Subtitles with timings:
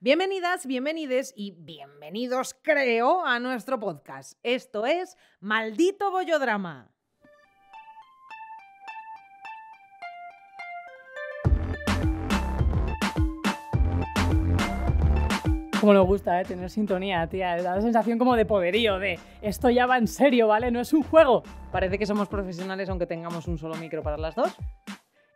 [0.00, 4.38] Bienvenidas, bienvenides y bienvenidos, creo, a nuestro podcast.
[4.44, 6.92] Esto es Maldito Bollodrama.
[15.80, 16.44] Como nos gusta, ¿eh?
[16.44, 17.60] Tener sintonía, tía.
[17.60, 20.70] Da la sensación como de poderío, de esto ya va en serio, ¿vale?
[20.70, 21.42] No es un juego.
[21.72, 24.56] Parece que somos profesionales aunque tengamos un solo micro para las dos.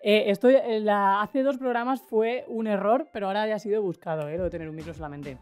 [0.03, 3.83] Eh, esto, eh, la- hace dos programas fue un error, pero ahora ya ha sido
[3.83, 4.37] buscado, ¿eh?
[4.37, 5.39] Lo de tener un micro solamente.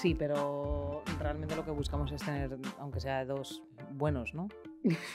[0.00, 4.48] Sí, pero realmente lo que buscamos es tener, aunque sea dos buenos, ¿no?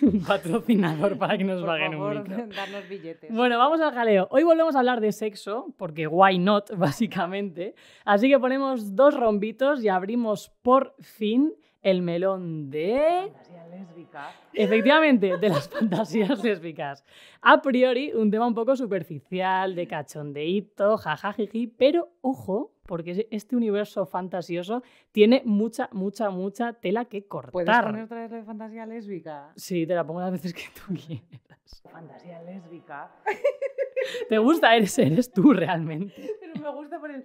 [0.04, 2.48] un patrocinador para que nos Por paguen favor, un micro.
[2.56, 3.34] darnos billetes.
[3.34, 4.28] Bueno, vamos al jaleo.
[4.30, 7.74] Hoy volvemos a hablar de sexo, porque why not, básicamente.
[8.04, 11.52] Así que ponemos dos rombitos y abrimos por fin
[11.86, 13.30] el melón de...
[13.32, 14.32] Fantasía lésbica.
[14.54, 17.06] Efectivamente, de las fantasías lésbicas.
[17.42, 24.08] A priori, un tema un poco superficial, de cachondeíto, jajajiji, pero ojo, porque este universo
[24.08, 27.86] fantasioso tiene mucha, mucha, mucha tela que ¿Puedes cortar.
[27.86, 29.54] poner otra vez la de fantasía lésbica?
[29.56, 31.84] Sí, te la pongo las veces que tú quieras.
[31.92, 33.12] Fantasía lésbica.
[34.30, 34.76] ¿Te gusta?
[34.76, 36.36] Eres, eres tú realmente.
[36.42, 37.24] Pero me gusta por el...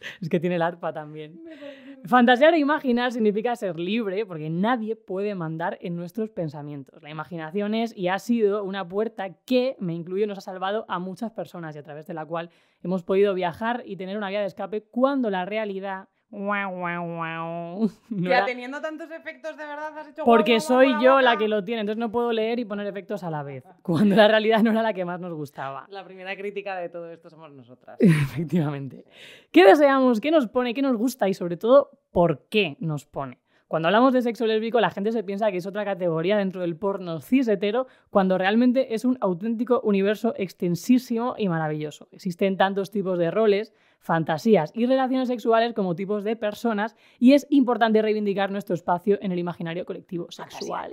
[0.20, 1.40] Es que tiene el arpa también.
[2.04, 7.02] Fantasear e imaginar significa ser libre porque nadie puede mandar en nuestros pensamientos.
[7.02, 10.98] La imaginación es y ha sido una puerta que, me incluyo, nos ha salvado a
[10.98, 12.50] muchas personas y a través de la cual
[12.82, 16.08] hemos podido viajar y tener una vía de escape cuando la realidad...
[16.30, 20.24] guau, guau, guau, no Ya era- teniendo tantos efectos, de verdad has hecho...
[20.24, 22.64] porque guau, soy guau, yo guau, la que lo tiene, entonces no puedo leer y
[22.64, 25.86] poner efectos a la vez, cuando la realidad no era la que más nos gustaba.
[25.90, 27.96] La primera crítica de todo esto somos nosotras.
[28.00, 29.04] Efectivamente.
[29.50, 30.20] ¿Qué deseamos?
[30.20, 30.74] ¿Qué nos pone?
[30.74, 31.28] ¿Qué nos gusta?
[31.28, 33.38] Y sobre todo, ¿por qué nos pone?
[33.66, 36.74] Cuando hablamos de sexo lésbico, la gente se piensa que es otra categoría dentro del
[36.76, 42.08] porno cis hetero, cuando realmente es un auténtico universo extensísimo y maravilloso.
[42.12, 47.46] Existen tantos tipos de roles, fantasías y relaciones sexuales como tipos de personas, y es
[47.50, 50.92] importante reivindicar nuestro espacio en el imaginario colectivo sexual.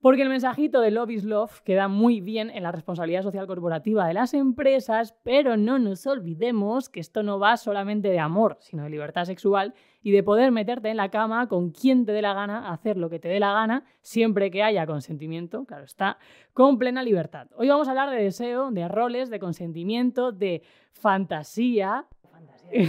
[0.00, 4.06] Porque el mensajito de Love is Love queda muy bien en la responsabilidad social corporativa
[4.06, 8.84] de las empresas, pero no nos olvidemos que esto no va solamente de amor, sino
[8.84, 12.32] de libertad sexual y de poder meterte en la cama con quien te dé la
[12.32, 16.16] gana, hacer lo que te dé la gana, siempre que haya consentimiento, claro está,
[16.54, 17.48] con plena libertad.
[17.56, 22.88] Hoy vamos a hablar de deseo, de roles, de consentimiento, de fantasía, Fantasía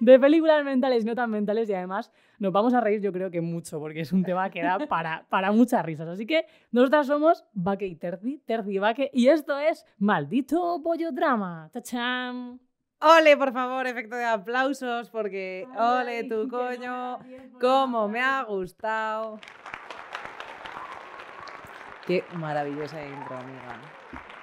[0.00, 3.30] de películas mentales y no tan mentales y además nos vamos a reír yo creo
[3.30, 6.08] que mucho porque es un tema que da para, para muchas risas.
[6.08, 11.12] Así que nosotras somos Vaque y Terzi, Terzi y Vaque y esto es Maldito Pollo
[11.12, 11.70] Drama.
[11.72, 12.60] ¡Tachán!
[13.00, 17.20] Ole, por favor, efecto de aplausos, porque ole tu coño,
[17.60, 19.38] cómo me ha gustado.
[22.04, 23.97] Qué maravillosa intro, amiga.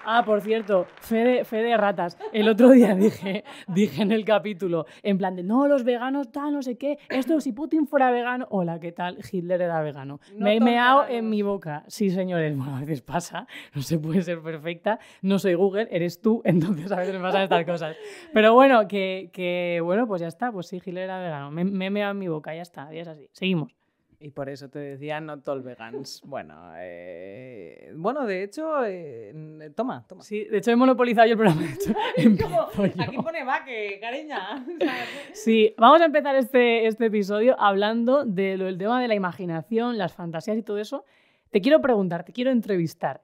[0.07, 2.15] Ah, por cierto, fe de, fe de ratas.
[2.31, 6.53] El otro día dije, dije en el capítulo, en plan de, no, los veganos, tal,
[6.53, 9.17] no sé qué, esto si Putin fuera vegano, hola, ¿qué tal?
[9.31, 10.19] Hitler era vegano.
[10.35, 11.83] No Me he meado en mi boca.
[11.87, 16.21] Sí, señores, bueno, a veces pasa, no se puede ser perfecta, no soy Google, eres
[16.21, 17.95] tú, entonces a veces me pasan estas cosas.
[18.31, 21.49] Pero bueno, que, que, bueno, pues ya está, pues sí, Hitler era vegano.
[21.49, 23.27] Me, me he meado en mi boca, ya está, ya es así.
[23.31, 23.84] Seguimos.
[24.19, 26.21] Y por eso te decía not all vegans.
[26.25, 29.33] Bueno, eh, bueno, de hecho, eh,
[29.75, 30.23] toma, toma.
[30.23, 31.61] Sí, de hecho he monopolizado yo el programa.
[32.17, 32.49] empiezo
[32.85, 32.93] yo.
[33.03, 34.65] Aquí pone vaque, cariña.
[35.33, 39.97] Sí, vamos a empezar este, este episodio hablando de lo- del tema de la imaginación,
[39.97, 41.03] las fantasías y todo eso.
[41.51, 43.21] Te quiero preguntar, te quiero entrevistar.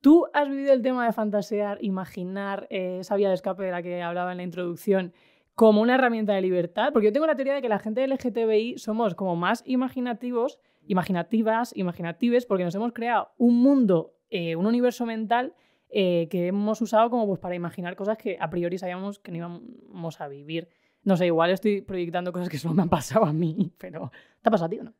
[0.00, 3.82] ¿Tú has vivido el tema de fantasear, imaginar eh, esa vía de escape de la
[3.82, 5.14] que hablaba en la introducción
[5.54, 6.92] como una herramienta de libertad?
[6.92, 11.76] Porque yo tengo la teoría de que la gente LGTBI somos como más imaginativos, imaginativas,
[11.76, 15.54] imaginatives, porque nos hemos creado un mundo, eh, un universo mental
[15.90, 19.36] eh, que hemos usado como pues, para imaginar cosas que a priori sabíamos que no
[19.38, 20.68] íbamos a vivir.
[21.04, 24.10] No sé, igual estoy proyectando cosas que solo me han pasado a mí, pero
[24.42, 24.94] ¿te ha pasado a ti o no?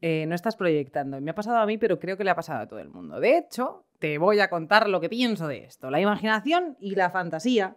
[0.00, 1.20] Eh, no estás proyectando.
[1.20, 3.18] Me ha pasado a mí, pero creo que le ha pasado a todo el mundo.
[3.18, 5.90] De hecho, te voy a contar lo que pienso de esto.
[5.90, 7.76] La imaginación y la fantasía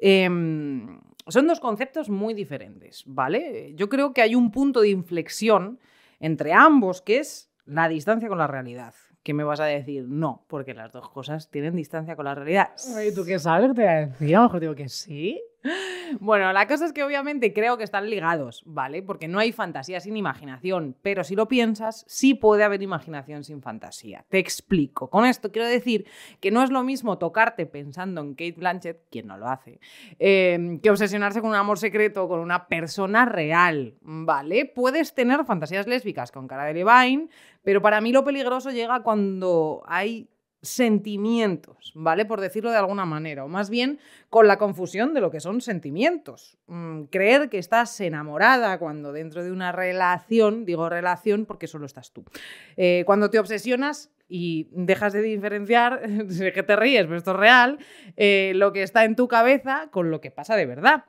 [0.00, 3.74] em, son dos conceptos muy diferentes, ¿vale?
[3.74, 5.78] Yo creo que hay un punto de inflexión
[6.18, 8.94] entre ambos, que es la distancia con la realidad.
[9.22, 10.06] ¿Qué me vas a decir?
[10.08, 12.70] No, porque las dos cosas tienen distancia con la realidad.
[12.96, 13.74] Oye, ¿tú qué sabes?
[13.74, 15.40] Te decía, a lo mejor digo que sí.
[16.18, 19.02] Bueno, la cosa es que obviamente creo que están ligados, ¿vale?
[19.02, 23.62] Porque no hay fantasía sin imaginación, pero si lo piensas, sí puede haber imaginación sin
[23.62, 24.24] fantasía.
[24.28, 25.08] Te explico.
[25.08, 26.06] Con esto quiero decir
[26.40, 29.80] que no es lo mismo tocarte pensando en Kate Blanchett, quien no lo hace,
[30.18, 34.66] eh, que obsesionarse con un amor secreto con una persona real, ¿vale?
[34.66, 37.28] Puedes tener fantasías lésbicas con cara de Levine,
[37.62, 40.28] pero para mí lo peligroso llega cuando hay
[40.62, 42.26] sentimientos, ¿vale?
[42.26, 43.98] Por decirlo de alguna manera, o más bien
[44.28, 46.58] con la confusión de lo que son sentimientos.
[46.66, 52.12] Mm, creer que estás enamorada cuando dentro de una relación, digo relación porque solo estás
[52.12, 52.24] tú,
[52.76, 57.36] eh, cuando te obsesionas y dejas de diferenciar, sé que te ríes, pero esto es
[57.38, 57.78] real,
[58.16, 61.04] eh, lo que está en tu cabeza con lo que pasa de verdad.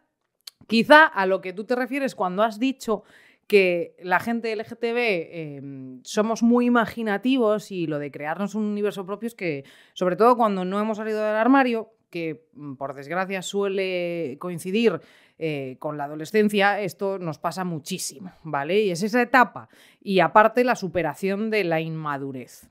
[0.68, 3.03] Quizá a lo que tú te refieres cuando has dicho
[3.51, 9.27] que la gente LGTB em, somos muy imaginativos y lo de crearnos un universo propio
[9.27, 14.38] es que, sobre todo cuando no hemos salido del armario, que mm, por desgracia suele
[14.39, 15.01] coincidir
[15.38, 18.83] eh, con la adolescencia, esto nos pasa muchísimo, ¿vale?
[18.83, 19.68] Y es esa etapa.
[20.00, 22.69] Y aparte la superación de la inmadurez.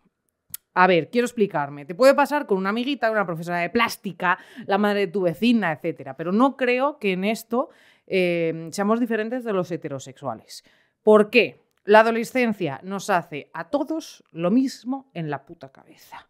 [0.73, 1.85] A ver, quiero explicarme.
[1.85, 5.73] Te puede pasar con una amiguita, una profesora de plástica, la madre de tu vecina,
[5.73, 6.17] etcétera.
[6.17, 7.69] Pero no creo que en esto
[8.13, 10.65] Em, seamos diferentes de los heterosexuales.
[11.05, 11.63] ¿Por qué?
[11.85, 16.27] La adolescencia nos hace a todos lo mismo en la puta cabeza.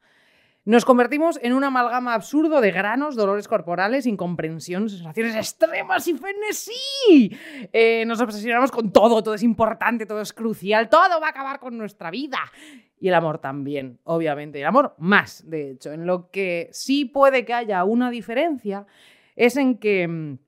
[0.66, 7.34] Nos convertimos en un amalgama absurdo de granos, dolores corporales, incomprensión, sensaciones extremas y frenesí.
[7.72, 11.60] Eh, nos obsesionamos con todo, todo es importante, todo es crucial, todo va a acabar
[11.60, 12.40] con nuestra vida.
[12.98, 14.60] Y el amor también, obviamente.
[14.60, 15.92] El amor más, de hecho.
[15.92, 18.86] En lo que sí puede que haya una diferencia
[19.36, 20.38] es en que mm,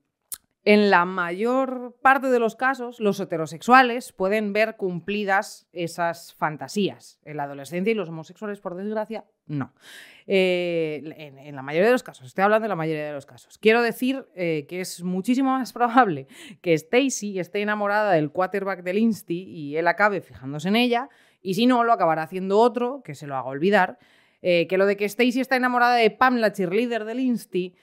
[0.65, 7.19] en la mayor parte de los casos, los heterosexuales pueden ver cumplidas esas fantasías.
[7.25, 9.73] En la adolescencia y los homosexuales, por desgracia, no.
[10.25, 13.57] Eh, en, la mayoría de los casos, estoy hablando de la mayoría de los casos.
[13.57, 16.27] Quiero decir eh, que es muchísimo más probable
[16.61, 21.09] que Stacy esté enamorada del quarterback del Insti y él acabe fijándose en ella,
[21.41, 23.99] y si no, lo acabará haciendo otro, que se lo haga olvidar,
[24.41, 27.75] eh, que lo de que Stacy está enamorada de Pam, la cheerleader del Insti,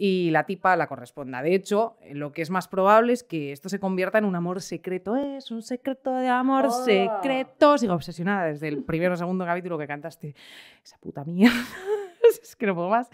[0.00, 1.42] y la tipa la corresponda.
[1.42, 4.62] De hecho, lo que es más probable es que esto se convierta en un amor
[4.62, 5.16] secreto.
[5.16, 6.70] Es un secreto de amor oh.
[6.70, 7.76] secreto.
[7.76, 10.36] Sigo obsesionada desde el primer o segundo capítulo que cantaste.
[10.84, 11.50] Esa puta mía.
[12.30, 13.08] es que no puedo más.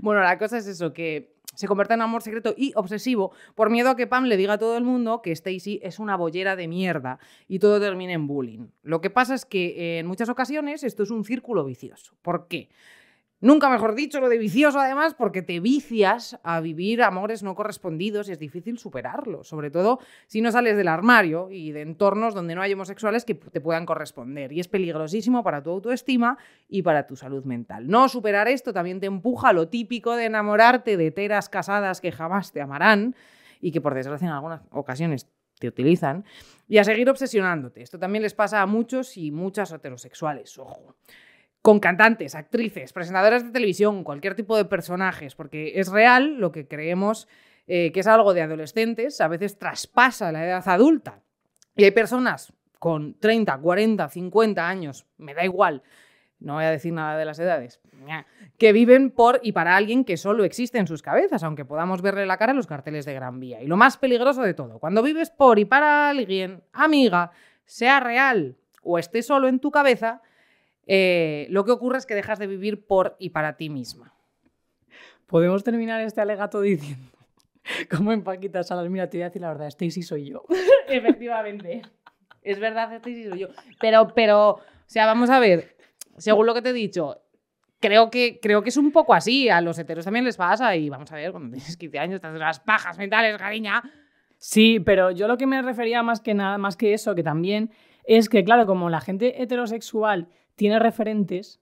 [0.00, 3.90] Bueno, la cosa es eso, que se convierte en amor secreto y obsesivo por miedo
[3.90, 6.68] a que Pam le diga a todo el mundo que Stacy es una bollera de
[6.68, 7.18] mierda
[7.48, 8.68] y todo termine en bullying.
[8.84, 12.14] Lo que pasa es que en muchas ocasiones esto es un círculo vicioso.
[12.22, 12.68] ¿Por qué?
[13.40, 18.28] Nunca mejor dicho lo de vicioso, además, porque te vicias a vivir amores no correspondidos
[18.28, 22.56] y es difícil superarlo, sobre todo si no sales del armario y de entornos donde
[22.56, 24.50] no hay homosexuales que te puedan corresponder.
[24.50, 26.36] Y es peligrosísimo para tu autoestima
[26.68, 27.86] y para tu salud mental.
[27.86, 32.10] No superar esto también te empuja a lo típico de enamorarte de teras casadas que
[32.10, 33.14] jamás te amarán
[33.60, 35.30] y que por desgracia en algunas ocasiones
[35.60, 36.24] te utilizan,
[36.68, 37.82] y a seguir obsesionándote.
[37.82, 40.94] Esto también les pasa a muchos y muchas heterosexuales, ojo
[41.62, 46.66] con cantantes, actrices, presentadoras de televisión, cualquier tipo de personajes, porque es real lo que
[46.66, 47.28] creemos
[47.70, 51.20] eh, que es algo de adolescentes, a veces traspasa la edad adulta.
[51.76, 55.82] Y hay personas con 30, 40, 50 años, me da igual,
[56.40, 57.80] no voy a decir nada de las edades,
[58.56, 62.24] que viven por y para alguien que solo existe en sus cabezas, aunque podamos verle
[62.24, 63.60] la cara en los carteles de Gran Vía.
[63.60, 67.32] Y lo más peligroso de todo, cuando vives por y para alguien, amiga,
[67.66, 70.22] sea real o esté solo en tu cabeza,
[70.90, 74.14] eh, lo que ocurre es que dejas de vivir por y para ti misma.
[75.26, 77.12] Podemos terminar este alegato diciendo,
[77.94, 80.44] como en Paquita Salas, mira, te voy a decir la verdad, Stacy soy yo.
[80.88, 81.82] Efectivamente.
[82.42, 83.48] Es verdad, Stacy soy yo.
[83.78, 85.76] Pero, pero, o sea, vamos a ver,
[86.16, 87.20] según lo que te he dicho,
[87.80, 89.50] creo que, creo que es un poco así.
[89.50, 92.26] A los heteros también les pasa y vamos a ver, cuando tienes 15 años, te
[92.26, 93.82] haces las pajas mentales, cariña.
[94.38, 97.72] Sí, pero yo lo que me refería más que nada, más que eso, que también
[98.04, 101.60] es que, claro, como la gente heterosexual tiene referentes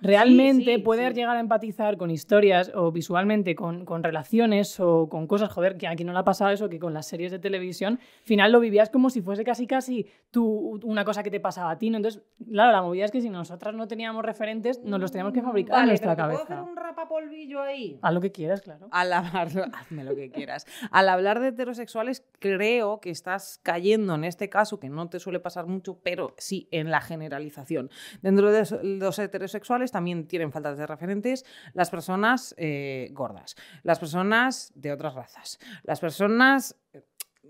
[0.00, 5.76] realmente poder llegar a empatizar con historias o visualmente con, relaciones o con cosas, joder,
[5.76, 8.52] que aquí no le ha pasado eso, que con las series de televisión, al final
[8.52, 11.90] lo vivías como si fuese casi casi tú, una cosa que te pasaba a ti,
[11.90, 11.96] ¿no?
[11.96, 15.42] Entonces, claro, la movida es que si nosotras no teníamos referentes, nos los teníamos que
[15.42, 16.44] fabricar en nuestra cabeza.
[16.44, 17.98] ¿Puedo hacer un rapapolvillo ahí?
[18.02, 18.88] Haz lo que quieras, claro.
[18.90, 20.66] Al hablar, hazme lo que quieras.
[20.90, 25.40] Al hablar de heterosexuales, creo que estás cayendo en este caso, que no te suele
[25.40, 27.90] pasar mucho, pero sí en la generalización.
[28.22, 34.72] Dentro de los heterosexuales también tienen faltas de referentes las personas eh, gordas, las personas
[34.74, 36.76] de otras razas, las personas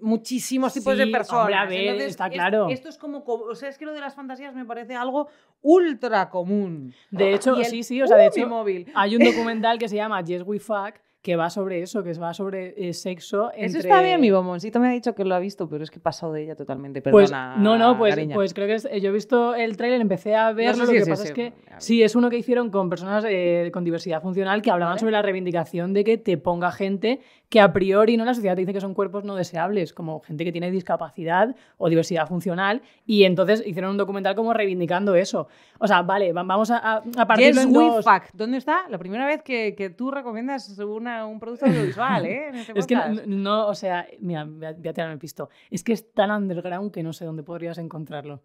[0.00, 1.70] muchísimos tipos de personas.
[1.72, 2.68] está claro.
[2.68, 5.28] esto es como, o sea, es que lo de las fantasías me parece algo
[5.60, 6.94] ultra común.
[7.10, 8.90] De hecho, sí, sí, o sea, de hecho, móvil.
[8.94, 12.32] hay un documental que se llama Yes We Fuck que va sobre eso, que va
[12.32, 13.50] sobre eh, sexo.
[13.52, 13.66] Entre...
[13.66, 15.98] Eso está bien, mi bomboncito me ha dicho que lo ha visto, pero es que
[15.98, 17.02] he pasado de ella totalmente.
[17.02, 18.34] Pues, Perdona, no, no, pues, cariña.
[18.34, 20.92] pues creo que es- yo he visto el tráiler, empecé a verlo, sé lo si
[20.94, 21.32] que es pasa ese.
[21.32, 24.92] es que sí, es uno que hicieron con personas eh, con diversidad funcional que hablaban
[24.92, 25.00] Vale.
[25.00, 27.20] sobre la reivindicación de que te ponga gente
[27.50, 30.44] que a priori no la sociedad te dice que son cuerpos no deseables, como gente
[30.44, 35.48] que tiene discapacidad o diversidad funcional, y entonces hicieron un documental como reivindicando eso.
[35.78, 38.04] O sea, vale, va- vamos a, a, partirlo Yes, we dos.
[38.34, 38.88] ¿Dónde está?
[38.90, 42.48] La primera vez que, que tú recomiendas una- un producto audiovisual, ¿eh?
[42.48, 42.96] En este Es que
[43.26, 45.48] no, o sea, mira, voy a, tirarme el pisto.
[45.70, 48.42] Es que es tan underground que no sé dónde podrías encontrarlo.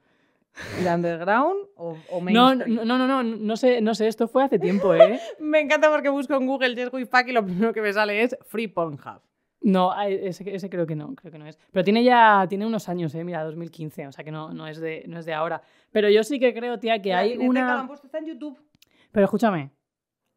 [0.84, 2.76] ¿De underground o, o No, mainstream?
[2.76, 5.20] no, no, no, no, no sé, no sé, esto fue hace tiempo, ¿eh?
[5.40, 8.22] Me encanta porque busco en Google Yes, we fuck y lo primero que me sale
[8.22, 9.22] es Free Pornhub.
[9.64, 11.58] No, ese, ese creo que no, creo que no es.
[11.72, 13.24] Pero tiene ya, tiene unos años, ¿eh?
[13.24, 15.62] Mira, 2015, o sea que no, no, es, de, no es de ahora.
[15.92, 17.88] Pero yo sí que creo, tía, que La hay una...
[17.88, 18.60] puesto, está en YouTube.
[19.12, 19.72] Pero escúchame,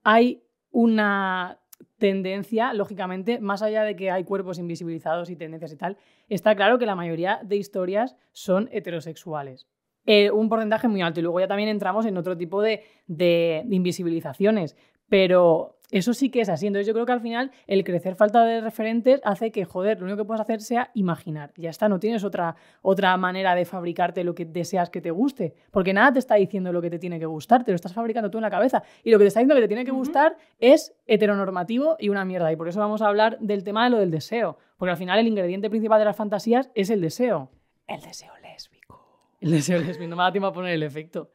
[0.05, 1.59] hay una
[1.99, 5.97] tendencia, lógicamente, más allá de que hay cuerpos invisibilizados y tendencias y tal,
[6.29, 9.67] está claro que la mayoría de historias son heterosexuales.
[10.05, 11.21] Eh, un porcentaje muy alto.
[11.21, 14.77] Y luego ya también entramos en otro tipo de, de- de invisibilizaciones.
[15.09, 16.67] Pero eso sí que es así.
[16.67, 20.07] Entonces yo creo que al final el crecer falta de referentes hace que, joder, lo
[20.07, 21.53] único que puedes hacer sea imaginar.
[21.57, 25.55] Ya está, no tienes otra, otra manera de fabricarte lo que deseas que te guste.
[25.71, 28.31] Porque nada te está diciendo lo que te tiene que gustar, te lo estás fabricando
[28.31, 28.83] tú en la cabeza.
[29.05, 32.25] Y lo que te está diciendo que te tiene que gustar es heteronormativo y una
[32.25, 32.53] mierda.
[32.53, 34.59] Y por eso vamos a hablar del tema de lo del deseo.
[34.77, 37.51] Porque al final el ingrediente principal de las fantasías es el deseo.
[37.87, 38.36] El deseo.
[39.41, 41.33] El deseo lesbiano, no me da tiempo a poner el efecto.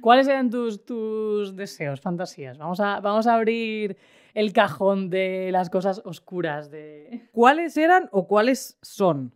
[0.00, 2.58] ¿Cuáles eran tus, tus deseos, fantasías?
[2.58, 3.96] Vamos a, vamos a abrir
[4.34, 7.28] el cajón de las cosas oscuras de...
[7.32, 9.32] ¿Cuáles eran o cuáles son?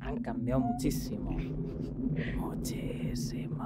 [0.00, 1.30] Han cambiado muchísimo.
[2.36, 3.64] Muchísimo.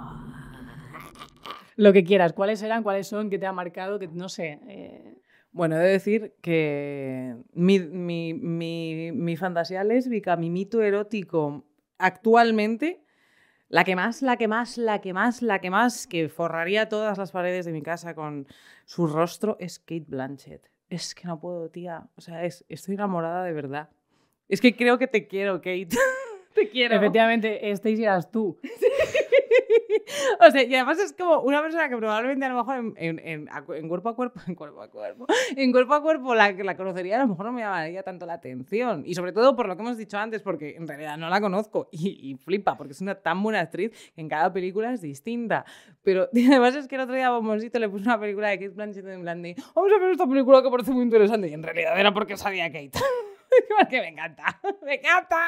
[1.76, 2.32] Lo que quieras.
[2.34, 2.82] ¿Cuáles eran?
[2.82, 3.30] ¿Cuáles son?
[3.30, 3.98] ¿Qué te ha marcado?
[3.98, 4.60] Que no sé.
[4.68, 5.18] eh,
[5.50, 11.64] Bueno, he de decir que mi, mi- mi- mi fantasía lésbica, mi mito erótico
[11.98, 13.02] actualmente,
[13.72, 17.16] la que más, la que más, la que más, la que más, que forraría todas
[17.16, 18.46] las paredes de mi casa con
[18.84, 20.68] su rostro, es Kate Blanchett.
[20.90, 22.06] Es que no puedo, tía.
[22.14, 23.88] O sea, es, estoy enamorada de verdad.
[24.46, 25.88] Es que creo que te quiero, Kate.
[26.54, 26.96] te quiero.
[26.96, 28.58] Efectivamente, Stacy eras tú.
[30.46, 33.18] O sea, y además es como una persona que probablemente a lo mejor en, en-
[33.26, 36.76] en- en cuerpo a cuerpo, en cuerpo a cuerpo, en cuerpo a cuerpo la, la
[36.76, 39.02] conocería, a lo mejor no me llamaría tanto la atención.
[39.06, 41.88] Y sobre todo por lo que hemos dicho antes, porque en realidad no la conozco
[41.92, 45.64] y, y flipa, porque es una tan buena actriz que en cada película es distinta.
[46.02, 49.06] Pero además es que el otro día Bomboncito le puse una película de Kate Blanchett
[49.06, 51.48] en plan de, vamos a ver esta película que parece muy interesante.
[51.48, 52.90] Y en realidad era porque sabía Kate.
[53.78, 55.38] porque me encanta, me encanta.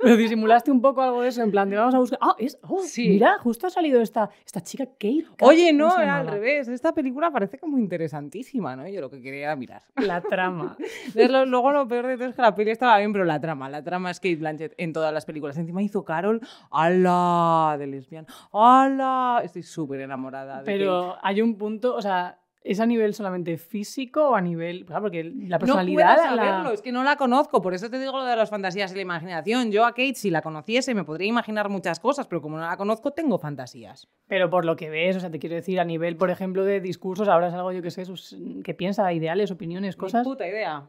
[0.00, 2.18] Pero disimulaste un poco algo de eso, en plan, de vamos a buscar...
[2.22, 2.58] Ah, es...
[2.62, 3.08] oh, Sí.
[3.08, 5.26] Mira, justo ha salido esta, esta chica Kate.
[5.40, 6.68] Oye, ¿cómo no, era al revés.
[6.68, 8.86] Esta película parece como interesantísima, ¿no?
[8.88, 9.82] Yo lo que quería era mirar.
[9.96, 10.76] La trama.
[11.06, 13.40] Entonces, lo- luego lo peor de todo es que la peli estaba bien, pero la
[13.40, 15.56] trama, la trama es Kate Blanchett en todas las películas.
[15.58, 17.76] Encima hizo Carol, ¡ala!
[17.78, 19.40] de lesbiana, ¡ala!
[19.44, 20.78] Estoy súper enamorada de Kate.
[20.78, 24.84] Pero hay un punto, o sea, ¿es a nivel solamente físico o a nivel...
[24.84, 26.16] Claro, porque la No puedo personalidad...
[26.16, 28.92] la- saberlo, es que no la conozco, por eso te digo lo de las fantasías
[28.92, 29.70] y la imaginación.
[29.70, 32.76] Yo a Kate, si la conociese, me podría imaginar muchas cosas, pero como no la
[32.76, 34.08] conozco, tengo fantasías.
[34.28, 36.80] Pero por lo que ves, o sea, te quiero decir, a nivel, por ejemplo, de
[36.80, 40.24] discursos, ahora es algo, yo que sé, sus- que piensa, ideales, opiniones, Ni cosas.
[40.24, 40.86] puta idea.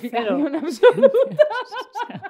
[0.00, 0.38] Cero.
[0.62, 1.10] absoluta.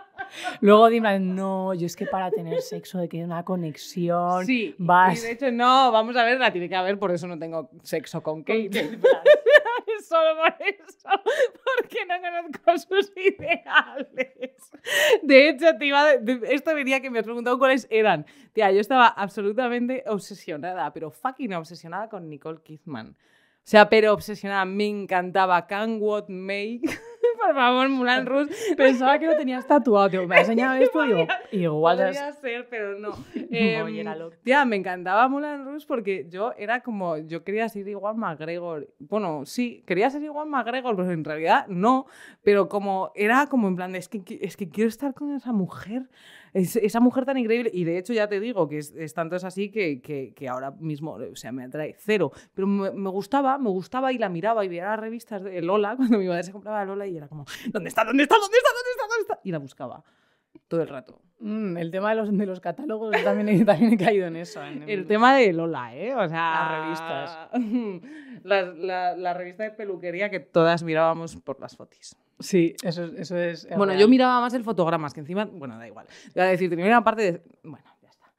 [0.60, 4.46] Luego dime, no, yo es que para tener sexo de que hay una conexión.
[4.46, 5.18] Sí, vas.
[5.18, 7.70] y de hecho no, vamos a ver, la tiene que haber, por eso no tengo
[7.82, 8.70] sexo con Kate.
[10.02, 11.08] Solo por eso,
[11.76, 12.14] porque no
[12.64, 14.70] conozco sus ideales.
[15.22, 18.26] De hecho, te iba esto venía que me has preguntado cuáles eran.
[18.52, 23.10] Tía, yo estaba absolutamente obsesionada, pero fucking obsesionada con Nicole Kidman.
[23.10, 26.82] O sea, pero obsesionada, me encantaba Can What Make.
[27.44, 28.54] Por favor, Mulan Rouge.
[28.76, 30.11] Pensaba que lo tenías tatuado.
[30.11, 31.97] Tío, me ha enseñado esto y digo, igual.
[31.99, 33.14] Podría ser, pero no.
[33.35, 34.37] Em, Oye, era loco.
[34.42, 38.88] tía, me encantaba Mulan Rouge porque yo era como, yo quería ser igual McGregor.
[38.99, 42.06] Bueno, sí, quería ser igual McGregor, pero en realidad no.
[42.42, 45.52] Pero como, era como en plan, de, es que, es que quiero estar con esa
[45.52, 46.09] mujer.
[46.52, 47.71] Es- esa mujer tan increíble.
[47.73, 50.49] Y de hecho, ya te digo que es, es tanto es así que, que, que
[50.49, 52.33] ahora mismo, o sea, me atrae cero.
[52.54, 55.97] Pero me, me gustaba, me gustaba y la miraba y veía las revistas de Lola,
[55.97, 58.04] cuando mi madre se compraba Lola y era como, ¿dónde está?
[58.04, 58.35] ¿Dónde está?
[58.37, 58.71] ¿Dónde está?
[58.71, 59.02] ¿Dónde está?
[59.07, 59.40] ¿Dónde está?
[59.45, 60.02] Y la buscaba
[60.66, 61.21] todo el rato.
[61.40, 64.62] Mm, el tema de los, de los catálogos también he, también he caído en eso.
[64.62, 66.14] en- El tema de Lola, ¿eh?
[66.14, 67.49] O sea, Las revistas.
[68.45, 72.16] la, la- la revista de peluquería que todas mirábamos por las fotos.
[72.40, 73.68] Sí, eso, es- eso es.
[73.68, 74.00] Bueno, real.
[74.00, 76.06] yo miraba más el fotogramas, que encima, bueno, da igual.
[76.35, 77.42] Voy a decir, tenía una parte de.
[77.62, 78.30] Bueno, ya está.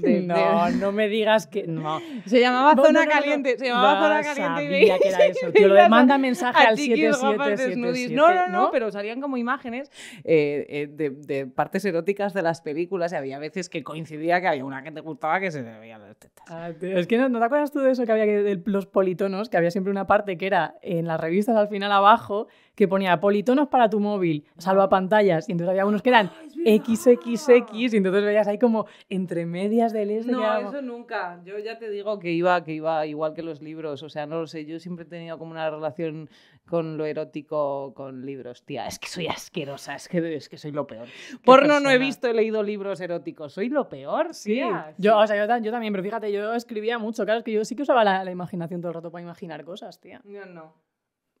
[0.00, 1.64] de- de- no, no me digas que.
[1.66, 2.00] No.
[2.26, 3.10] Se llamaba Zona no, no, no.
[3.12, 3.58] Caliente.
[3.58, 5.68] Se llamaba Zona Caliente y sabía que era eso, tío.
[5.68, 7.68] Lo de manda mensaje al chiquis guapas 7777.
[7.68, 8.10] desnudis.
[8.12, 9.90] No, no, no, pero salían como imágenes
[10.24, 14.48] eh, eh, de, de partes eróticas de las películas y había veces que coincidía que
[14.48, 16.44] había una que te gustaba que se le veían las tetas.
[16.48, 18.62] Ah, tío, es que no, ¿no te acuerdas tú de eso que había que de
[18.66, 22.48] los politonos, que había siempre una parte que era en las revistas al final abajo
[22.74, 26.30] que ponía politonos para tu móvil, salva pantallas, y entonces había unos que eran
[26.64, 31.40] XXX y entonces veías ahí como entre medias del este No, eso nunca.
[31.44, 34.02] Yo ya te digo que iba, que iba igual que los libros.
[34.02, 34.64] O sea, no lo sé.
[34.64, 36.28] Yo siempre he tenido como una relación
[36.66, 38.64] con lo erótico con libros.
[38.64, 39.94] Tía, es que soy asquerosa.
[39.94, 41.06] Es que, es que soy lo peor.
[41.44, 43.52] Porno no he visto, he leído libros eróticos.
[43.52, 44.94] Soy lo peor, Sí, tía.
[44.98, 47.52] yo, o sea, yo, ta- yo también, pero fíjate, yo escribía mucho, claro, es que
[47.52, 50.20] yo sí que usaba la, la imaginación todo el rato para imaginar cosas, tía.
[50.24, 50.72] Yo no.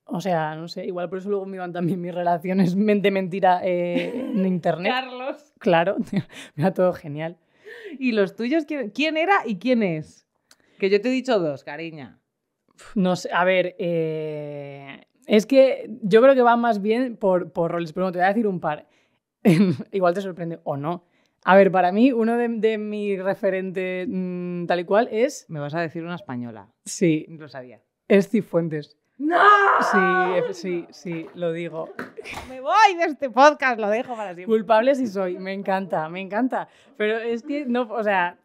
[0.06, 4.30] O sea, no sé, igual por eso luego me iban también mis relaciones mente-mentira eh,
[4.34, 4.92] en internet.
[4.92, 5.52] Carlos.
[5.58, 5.96] Claro,
[6.62, 7.38] va todo genial.
[7.98, 10.26] ¿Y los tuyos quién, quién era y quién es?
[10.78, 12.20] Que yo te he dicho dos, cariña.
[12.94, 17.70] No sé, a ver, eh, es que yo creo que va más bien por, por
[17.70, 18.88] roles, pero bueno, te voy a decir un par.
[19.92, 21.04] Igual te sorprende o no.
[21.44, 25.60] A ver, para mí, uno de, de mis referentes mm, tal y cual es, Me
[25.60, 26.72] vas a decir una española.
[26.84, 27.80] sí, Lo sabía.
[28.08, 28.98] es Cifuentes.
[29.24, 29.38] ¡No!
[29.90, 31.88] Sí, sí, sí, lo digo.
[32.48, 34.54] Me voy de este podcast, lo dejo para siempre.
[34.54, 36.68] Culpable sí soy, me encanta, me encanta.
[36.98, 38.36] Pero es que no, o sea,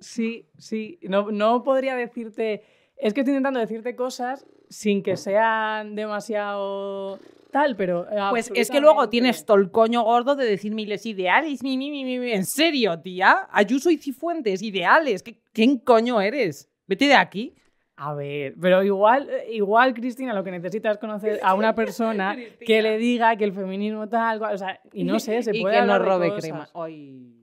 [0.00, 2.64] sí, sí, no, no podría decirte,
[2.96, 7.18] es que estoy intentando decirte cosas sin que sean demasiado
[7.50, 8.06] tal, pero...
[8.28, 11.62] Pues es que luego tienes todo el coño gordo de decir miles ideales.
[11.62, 12.32] Mi, mi, mi, mi, mi.
[12.32, 13.48] En serio, tía.
[13.50, 15.22] Ayuso y Cifuentes, ideales.
[15.22, 16.68] ¿Qué, ¿Quién coño eres?
[16.86, 17.54] Vete de aquí.
[18.04, 22.34] A ver, pero igual, igual, Cristina, lo que necesitas es conocer a una persona
[22.66, 25.80] que le diga que el feminismo tal, o sea, y no sé, se y puede
[25.80, 26.42] que no robe cosas.
[26.42, 26.68] crema.
[26.74, 27.36] Ay.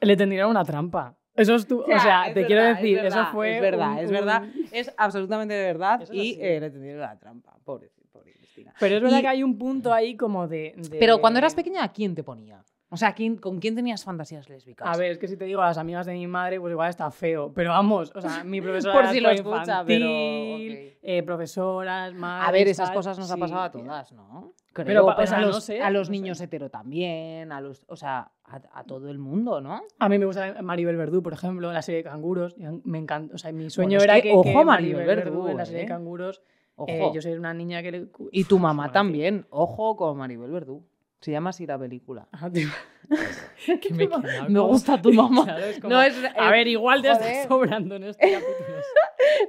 [0.00, 1.14] Le tendrían una trampa.
[1.36, 3.98] Eso es tú, o sea, te quiero es decir, verdad, eso fue Es verdad, un-
[3.98, 4.42] es verdad.
[4.42, 6.02] un- Es absolutamente de verdad.
[6.02, 7.56] Eso y eh, le tendieron la trampa.
[7.64, 8.72] Pobre, pobre Cristina.
[8.78, 10.74] Pero es verdad Y- que hay un punto ahí como de...
[10.76, 12.62] de- Pero cuando eras pequeña, ¿a quién te ponía?
[12.94, 14.86] O sea, ¿quién, ¿con quién tenías fantasías lésbicas?
[14.86, 16.88] A ver, es que si te digo a las amigas de mi madre, pues igual
[16.90, 17.52] está feo.
[17.52, 20.98] Pero vamos, o sea, mi profesora Por si lo escucha, pero, infantil, ok.
[21.02, 22.48] eh, profesoras, madres...
[22.48, 23.40] A ver, esas tal, cosas nos ha sí.
[23.40, 24.52] pasado a todas, ¿no?
[24.72, 26.20] Creo, Pero pa- o sea, a no los, sé, a los no sé.
[26.20, 29.82] niños hetero también, a los, o sea, a, a todo el mundo, ¿no?
[29.98, 32.56] A mí me gusta Maribel Verdú, por ejemplo, la serie de canguros.
[32.84, 33.34] Me encanta.
[33.34, 35.84] O sea, mi sueño era que, que, ojo, que Maribel Verdú, en la serie ¿eh?
[35.84, 36.42] de canguros.
[36.76, 36.90] Ojo.
[36.90, 38.08] eh, yo soy una niña que le.
[38.32, 40.84] y tu mamá también, ojo con Maribel Verdú.
[41.24, 42.28] Se llama así la película.
[42.32, 42.68] Ah, tío.
[43.80, 44.06] que me,
[44.50, 45.44] Me gusta tu mamá.
[45.44, 47.26] Claro, es como- No es, A eh, ver, igual te joder.
[47.26, 48.78] estás sobrando en este capítulo.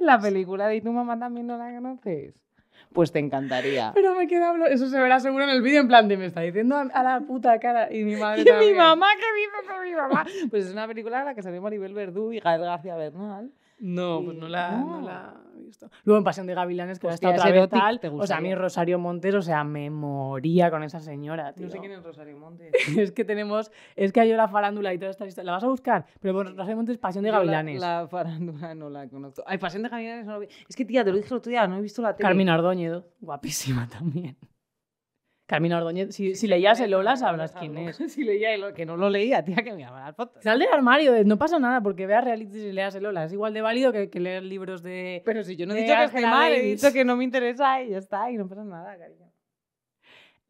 [0.00, 2.32] la película de tu mamá también no la conoces.
[2.94, 3.92] Pues te encantaría.
[3.94, 6.40] Pero me queda Eso se verá seguro en el vídeo, en plan de me está
[6.40, 7.92] diciendo a, a la puta cara.
[7.92, 8.72] Y mi madre Y también.
[8.72, 10.24] mi mamá, ¿qué dices de mi mamá?
[10.48, 13.50] Pues es una película en la que sale Maribel Verdú y Gael García Bernal.
[13.78, 15.00] No, pues no la, no.
[15.00, 15.06] No.
[15.06, 15.90] la he visto.
[16.04, 18.00] Luego en Pasión de Gavilanes, que Hostia, está otra vez tal.
[18.00, 18.54] te O sea, a mí.
[18.54, 21.66] Rosario Montes, o sea, me moría con esa señora, tío.
[21.66, 22.72] No sé quién es Rosario Montes.
[22.98, 25.46] es que tenemos, es que hay la farándula y todas estas historias.
[25.46, 26.06] ¿La vas a buscar?
[26.20, 27.80] Pero bueno, Rosario Montes, Pasión de Yo la- Gavilanes.
[27.80, 29.42] La, farándula no la conozco.
[29.46, 30.48] Ay, Pasión de Gavilanes no lo vi.
[30.68, 32.26] Es que, tía, te lo dije el otro día, no he visto la tele.
[32.26, 34.36] Carmina Ordóñez, guapísima también.
[35.46, 37.96] Carmina Ordóñez, si, si leías el Ola sabrás quién es.
[38.12, 40.42] si leía el que no lo leía, tía, que me llama las fotos.
[40.42, 43.24] Sal del armario, no pasa nada porque veas realities y leas el Ola.
[43.24, 45.22] Es igual de válido que, que leer libros de...
[45.24, 47.80] Pero si yo no he dicho que esté mal, he dicho que no me interesa
[47.82, 49.30] y ya está, y no pasa nada, cariño.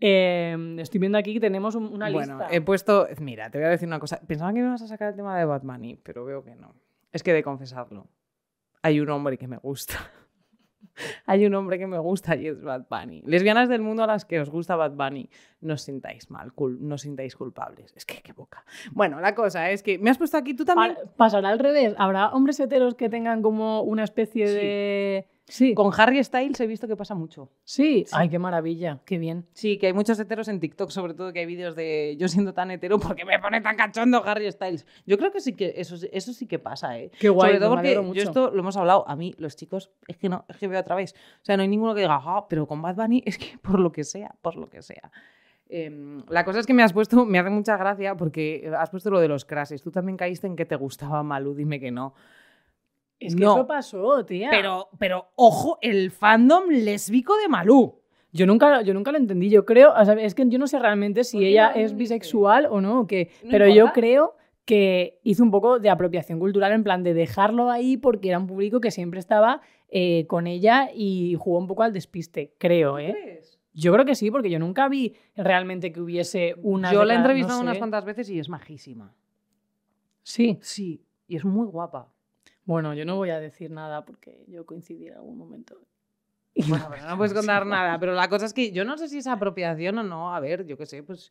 [0.01, 2.55] Eh, estoy viendo aquí que tenemos un- una bueno, lista.
[2.55, 3.07] he puesto.
[3.19, 4.21] Mira, te voy a decir una cosa.
[4.27, 6.75] Pensaba que me ibas a sacar el tema de Bad Bunny, pero veo que no.
[7.13, 8.07] Es que de confesarlo.
[8.83, 9.95] Hay un hombre que me gusta.
[11.27, 13.23] Hay un hombre que me gusta y es Bad Bunny.
[13.27, 15.29] Lesbianas del mundo a las que os gusta Bad Bunny,
[15.61, 17.93] no os sintáis mal, cul- no os sintáis culpables.
[17.97, 18.65] Es que qué boca.
[18.93, 20.95] Bueno, la cosa es que me has puesto aquí tú también.
[20.95, 21.95] Pa- pasará al revés.
[21.99, 24.55] Habrá hombres heteros que tengan como una especie Sí.
[24.55, 25.29] de.
[25.49, 25.75] Sí.
[25.75, 27.51] Con Harry Styles he visto que pasa mucho.
[27.65, 28.05] Sí.
[28.11, 29.01] Ay, qué maravilla.
[29.05, 29.47] Qué bien.
[29.53, 32.53] Sí, que hay muchos heteros en TikTok, sobre todo que hay vídeos de yo siendo
[32.53, 34.87] tan hetero porque me pone tan cachondo Harry Styles.
[35.07, 37.13] Yo creo que sí que eso, eso sí que pasa, ¿eh?
[37.19, 37.51] Qué guay.
[37.51, 40.29] Sobre todo me porque yo esto lo hemos hablado, a mí los chicos, es que
[40.29, 41.15] no, es que veo otra vez.
[41.43, 43.79] O sea, no hay ninguno que diga, ah, pero con Bad Bunny es que por
[43.79, 45.13] lo que sea, por lo que sea.
[45.69, 49.11] Em, la cosa es que me has puesto, me hace mucha gracia porque has puesto
[49.11, 49.83] lo de los crashes.
[49.83, 52.15] Tú también caíste en que te gustaba Malú, dime que no.
[53.19, 53.55] Es que No.
[53.55, 54.49] eso pasó, tía.
[54.51, 58.01] Pero, pero, ojo, el fandom lésbico de Malú.
[58.33, 59.49] Yo nunca, yo nunca lo entendí.
[59.49, 61.81] Yo creo, o sea, es que yo no sé realmente si ¿Por qué ella no
[61.81, 63.31] es bisexual o no, o qué.
[63.43, 64.35] No pero yo creo
[64.67, 68.47] que hizo un poco de apropiación cultural en plan de dejarlo ahí porque era un
[68.47, 73.41] público que siempre estaba eh, con ella y jugó un poco al despiste, creo, ¿eh?
[73.73, 76.93] Yo creo que sí, porque yo nunca vi realmente que hubiese una.
[76.93, 79.15] Yo la he entrevistado unas cuantas veces y es majísima.
[80.23, 80.59] Sí.
[80.61, 82.11] Sí, y es muy guapa.
[82.67, 85.81] Bueno, yo no voy a decir nada porque yo coincidí en algún momento.
[86.69, 87.99] Bueno, no puedes contar nada.
[87.99, 90.35] Pero la cosa es que yo no sé si es apropiación o no.
[90.35, 91.31] A ver, yo qué sé, pues.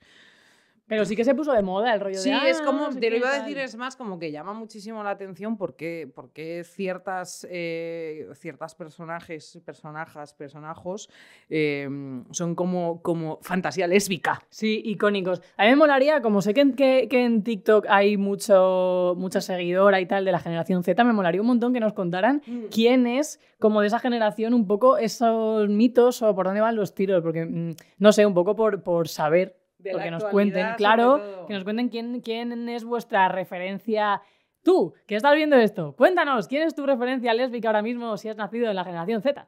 [0.87, 2.49] Pero sí que se puso de moda el rollo Sí, de.
[2.49, 3.41] es "Ah, como, no sé te lo iba a tal".
[3.45, 9.59] decir, es más como que llama muchísimo la atención porque, porque ciertas, eh, ciertas personajes,
[9.65, 11.09] personajes, personajos
[11.49, 11.89] eh,
[12.31, 14.43] son como, como fantasía lésbica.
[14.49, 15.41] Sí, icónicos.
[15.57, 19.41] A mí me molaría, como sé que en, que, que en TikTok hay mucho, mucha
[19.41, 23.07] seguidora y tal de la generación Z, me molaría un montón que nos contaran quién
[23.07, 27.23] es, como de esa generación, un poco esos mitos o por dónde van los tiros,
[27.23, 31.45] porque mm, no sé, un poco por, por saber, De la porque nos cuenten, claro,
[31.47, 34.21] que nos cuenten quién, quién es vuestra referencia.
[34.63, 38.35] Tú, que estás viendo esto, cuéntanos, ¿quién es tu referencia lésbica ahora mismo si has
[38.35, 39.47] nacido en la generación Z?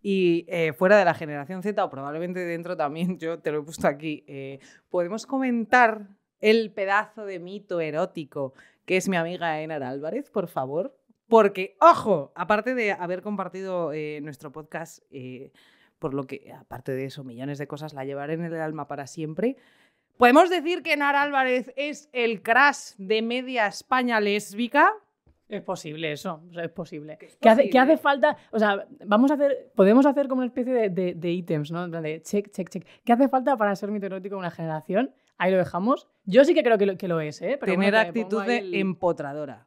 [0.00, 3.62] Y eh, fuera de la generación Z, o probablemente dentro también, yo te lo he
[3.62, 6.06] puesto aquí, eh, podemos comentar
[6.40, 8.54] el pedazo de mito erótico
[8.86, 10.96] que es mi amiga Enar Álvarez, por favor.
[11.28, 15.02] Porque, ojo, aparte de haber compartido eh, nuestro podcast,
[15.98, 19.06] por lo que, aparte de eso, millones de cosas la llevaré en el alma para
[19.06, 19.56] siempre.
[20.16, 24.90] ¿Podemos decir que Enar Álvarez es el crash de media España lésbica?
[25.48, 27.18] Es posible eso, o sea, es posible.
[27.20, 28.36] Es ¿Qué hace, qué hace falta?
[28.50, 31.86] O sea, vamos a hacer, podemos hacer como una especie de, de, de ítems, ¿no?
[31.88, 32.86] De check, check, check.
[33.04, 35.12] ¿Qué hace falta para ser mito erótico en una generación?
[35.38, 36.08] Ahí lo dejamos.
[36.24, 37.58] Yo sí que creo que lo, que lo es, ¿eh?
[37.60, 39.66] Pero tener bueno, actitud de el- empotradora.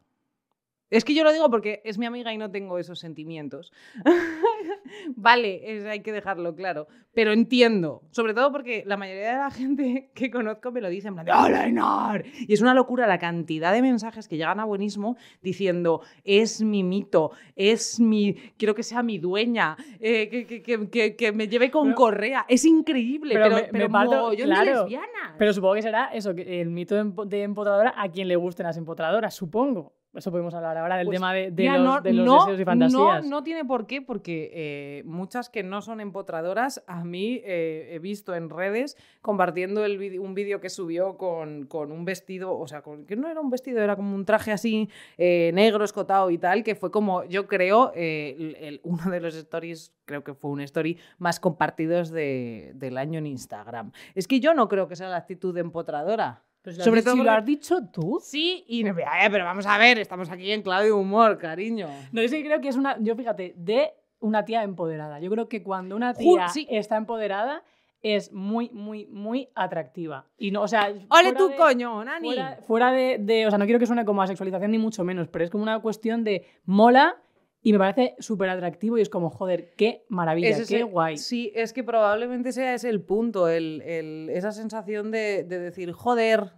[0.91, 3.71] Es que yo lo digo porque es mi amiga y no tengo esos sentimientos.
[5.15, 6.87] vale, es- hay que dejarlo claro.
[7.13, 11.07] Pero entiendo, sobre todo porque la mayoría de la gente que conozco me lo dice
[11.09, 12.23] en plan de ¡Hola, Enar!
[12.39, 16.83] Y es una locura la cantidad de mensajes que llegan a Buenismo diciendo es mi
[16.83, 18.33] mito, es mi...
[18.57, 22.45] quiero que sea mi dueña, eh, que, que- que- me lleve con Pero- correa.
[22.47, 24.81] Es increíble, pero pero, me- me pero parto- claro.
[24.83, 25.35] lesbianas.
[25.37, 29.33] Pero supongo que será eso, el mito de empotradora a quien le gusten las empotradoras,
[29.35, 29.93] supongo.
[30.15, 32.33] Eso podemos hablar ahora del Pues, tema de, de Mira, los, no, de los no,
[32.39, 33.23] deseos y fantasías.
[33.25, 37.89] No, no tiene por qué, porque eh, muchas que no son empotradoras, a mí eh,
[37.91, 42.57] he visto en redes compartiendo el vide- un vídeo que subió con, con un vestido,
[42.57, 45.83] o sea, con- que no era un vestido, era como un traje así eh, negro,
[45.85, 50.23] escotado y tal, que fue como, yo creo, el- el- uno de los stories, creo
[50.23, 53.91] que fue un story más compartidos de- del año en Instagram.
[54.15, 56.41] Es que yo no creo que sea la actitud de empotradora.
[56.63, 58.19] Si lo has Sobre dicho- todo si lo has dicho tú.
[58.21, 61.87] Sí, y no, "Ay, pero vamos a ver, estamos aquí en de humor, cariño.
[62.11, 65.19] No, yo sí creo que es una, yo fíjate, de una tía empoderada.
[65.19, 66.67] Yo creo que cuando una tía sí.
[66.69, 67.63] está empoderada
[68.01, 70.25] es muy, muy, muy atractiva.
[70.37, 72.27] Y no, o sea, ¡Ole tu de- coño, Nani!
[72.27, 75.03] Fuera, fuera de, de- o sea, no quiero que suene como a sexualización ni mucho
[75.03, 77.17] menos, pero es como una cuestión de mola
[77.61, 81.17] y me parece súper atractivo y es como, joder, qué maravilla, Es qué guay.
[81.17, 85.91] Sí, es que probablemente sea ese el punto, el, el- esa sensación de, de decir,
[85.91, 86.53] joder.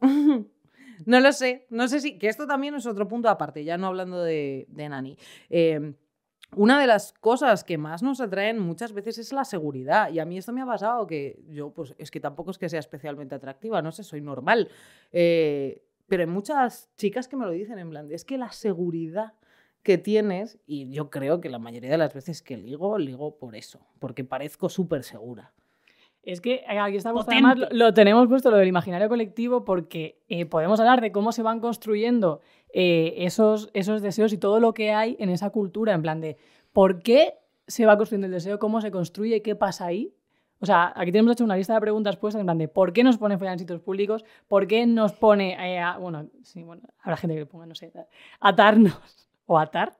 [1.06, 2.18] no lo sé, no sé si.
[2.18, 5.16] Que esto también es otro punto aparte, ya no hablando de, de Nani.
[5.50, 5.94] Eh,
[6.54, 10.10] una de las cosas que más nos atraen muchas veces es la seguridad.
[10.10, 12.68] Y a mí esto me ha pasado que yo, pues es que tampoco es que
[12.68, 14.68] sea especialmente atractiva, no sé, soy normal.
[15.12, 19.32] Eh, pero hay muchas chicas que me lo dicen en plan, es que la seguridad
[19.86, 23.56] que tienes, y yo creo que la mayoría de las veces que ligo, ligo por
[23.56, 25.52] eso, porque parezco súper segura.
[26.22, 27.46] Es que eh, aquí está puesto, Potente.
[27.48, 31.30] además lo, lo tenemos puesto lo del imaginario colectivo porque eh, podemos hablar de cómo
[31.30, 32.40] se van construyendo
[32.74, 36.36] eh, esos, esos deseos y todo lo que hay en esa cultura, en plan de
[36.72, 37.34] por qué
[37.68, 40.12] se va construyendo el deseo, cómo se construye, qué pasa ahí.
[40.58, 43.04] O sea, aquí tenemos hecho una lista de preguntas puestas en plan de por qué
[43.04, 46.82] nos pone follar en sitios públicos, por qué nos pone, eh, a- bueno, sí, bueno,
[47.02, 47.92] habrá gente que le ponga, no sé,
[48.40, 49.92] atarnos o atar.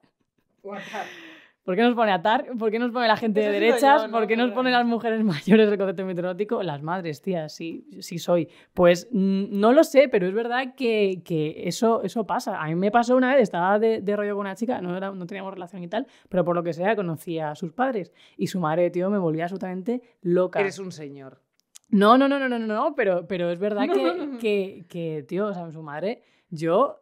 [1.64, 2.46] ¿Por qué nos pone atar?
[2.56, 4.02] ¿Por qué nos pone la gente de Eso derechas?
[4.02, 4.12] yo, ¿no?
[4.18, 6.62] ¿Por qué nos pone las mujeres mayores del concepto meteorótico?
[6.62, 8.48] Las madres, tía, sí, sí soy.
[8.72, 12.62] Pues mm, no lo sé, pero es verdad que, que eso, eso pasa.
[12.62, 15.10] A mí me pasó una vez, estaba de, de rollo con una chica, no, era-
[15.10, 18.12] no teníamos relación y tal, pero por lo que sea conocía a sus padres.
[18.36, 20.60] Y su madre, tío, me volvía absolutamente loca.
[20.60, 21.40] Eres un señor.
[21.88, 25.46] No, no, no, no, no, no, no, pero, pero es verdad que, que, que, tío,
[25.48, 27.00] o sea, su madre, yo,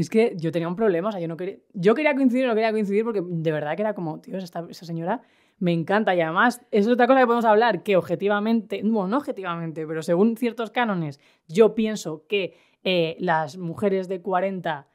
[0.00, 2.54] es que yo tenía un problema, o sea, yo no quería, yo quería coincidir no
[2.54, 5.22] quería coincidir porque de verdad que era como, tío, esta, esa señora
[5.58, 9.86] me encanta y además es otra cosa que podemos hablar, que objetivamente, bueno, no objetivamente,
[9.86, 14.88] pero según ciertos cánones, yo pienso que eh, las mujeres de 40...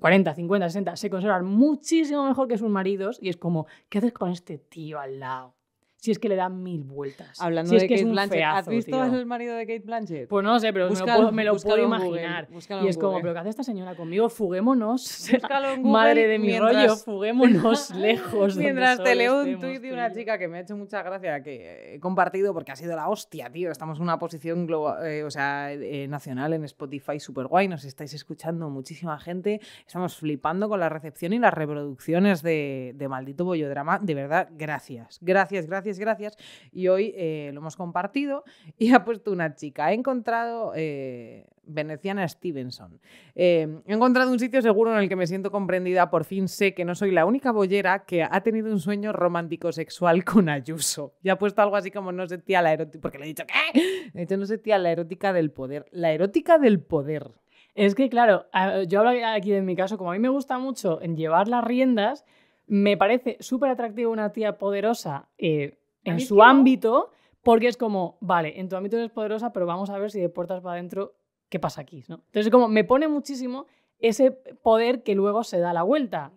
[0.00, 4.14] 40, 50, 60 se conservan muchísimo mejor que sus maridos y es como, ¿qué haces
[4.14, 5.54] con este tío al lado?
[6.02, 7.40] Si es que le da mil vueltas.
[7.40, 9.18] Hablando si es de que Kate es un Blanchett, ¿has feazo, visto tío.
[9.20, 10.28] el marido de Kate Blanchett?
[10.28, 12.48] Pues no sé, pero me lo puedo, me lo búscalo puedo en Google, imaginar.
[12.84, 13.20] y es como.
[13.20, 14.28] ¿pero qué hace esta señora conmigo?
[14.28, 15.30] Fuguémonos.
[15.76, 18.56] Google Madre de mi mientras- rollo, fuguémonos lejos.
[18.56, 21.94] Mientras te leo un tuit de una chica que me ha hecho mucha gracia, que
[21.94, 23.70] he compartido porque ha sido la hostia, tío.
[23.70, 27.68] Estamos en una posición globa- eh, o sea, eh, nacional en Spotify súper guay.
[27.68, 29.60] Nos estáis escuchando muchísima gente.
[29.86, 34.00] Estamos flipando con la recepción y las reproducciones de, de Maldito Bollodrama.
[34.00, 35.18] De verdad, gracias.
[35.20, 36.36] Gracias, gracias, gracias.
[36.72, 38.44] Y hoy eh, lo hemos compartido
[38.78, 39.90] y ha puesto una chica.
[39.90, 43.00] He encontrado eh, Veneciana Stevenson.
[43.34, 46.10] Eh, he encontrado un sitio seguro en el que me siento comprendida.
[46.10, 49.70] Por fin sé que no soy la única bollera que ha tenido un sueño romántico
[49.72, 51.14] sexual con Ayuso.
[51.22, 53.00] Y ha puesto algo así como no sentía la erótica.
[53.02, 53.80] Porque le he dicho, ¿qué?
[54.12, 55.86] Le he dicho, no sentía la erótica del poder.
[55.92, 57.30] La erótica del poder.
[57.74, 60.58] Es que, claro, a- yo hablo aquí de mi caso, como a mí me gusta
[60.58, 62.26] mucho en llevar las riendas,
[62.66, 67.10] me parece súper atractivo una tía poderosa eh, en su que ámbito,
[67.42, 70.28] porque es como, vale, en tu ámbito eres poderosa, pero vamos a ver si de
[70.28, 71.14] puertas para adentro,
[71.48, 72.04] ¿qué pasa aquí?
[72.08, 72.22] ¿no?
[72.26, 73.66] Entonces, como me pone muchísimo
[73.98, 76.32] ese poder que luego se da la vuelta.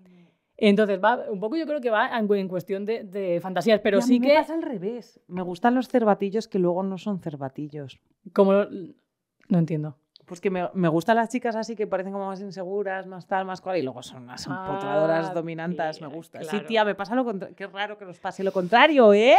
[0.57, 3.99] Entonces, va, un poco yo creo que va en, cuestión de, de fantasías, pero Y
[3.99, 5.19] a sí mí me que, pasa al revés.
[5.27, 7.99] Me gustan los cervatillos que luego no son cervatillos.
[8.33, 8.53] como...
[9.47, 9.97] No entiendo.
[10.25, 13.45] Pues que me, me gustan las chicas así que parecen como más inseguras, más tal,
[13.45, 16.41] más cual, y luego son unas Ah, empotradoras dominantas, me tía, gusta.
[16.41, 16.65] Sí, claro.
[16.65, 17.55] tía, me pasa lo contrario.
[17.55, 19.37] Qué raro que nos pase lo contrario, ¿eh?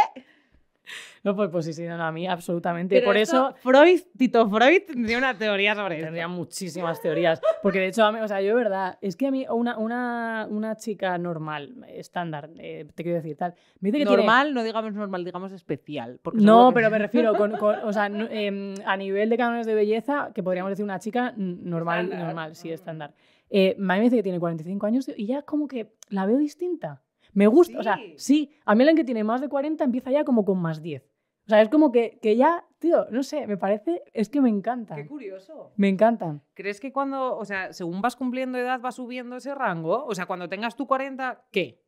[1.23, 3.01] No, pues, pues sí, sí, no, no, a mí absolutamente.
[3.01, 3.53] Por eso...
[3.61, 6.05] Freud, Tito Freud tendría una teoría sobre esto.
[6.05, 7.41] Tendría muchísimas teorías.
[7.61, 9.77] Porque de hecho, a mí- o sea, yo de verdad, es que a mí una,
[9.77, 14.53] una, una chica normal, estándar, eh, te quiero decir, tal, me dice que tiene- Normal,
[14.53, 16.19] no digamos normal, digamos especial.
[16.23, 19.75] porque No, pero me refiero, con, con- o sea, em, a nivel de cánones de
[19.75, 22.25] belleza, que podríamos decir una chica normal, Estándar.
[22.27, 23.13] normal, sí, estándar.
[23.49, 26.37] Eh, a mí me dice que tiene 45 años y ya como que la veo
[26.37, 27.01] distinta.
[27.33, 28.51] Me gusta, o sea, Sí.
[28.65, 31.03] a mí alguien que tiene más de 40 empieza ya como con más 10.
[31.45, 34.49] O sea, es como que, que ya, tío, no sé, me parece, es que me
[34.49, 34.97] encantan.
[34.97, 35.71] Qué curioso.
[35.77, 36.41] Me encantan.
[36.53, 40.03] ¿Crees que cuando, o sea, según vas cumpliendo edad, va subiendo ese rango?
[40.05, 41.81] O sea, cuando tengas tu 40, ¿qué?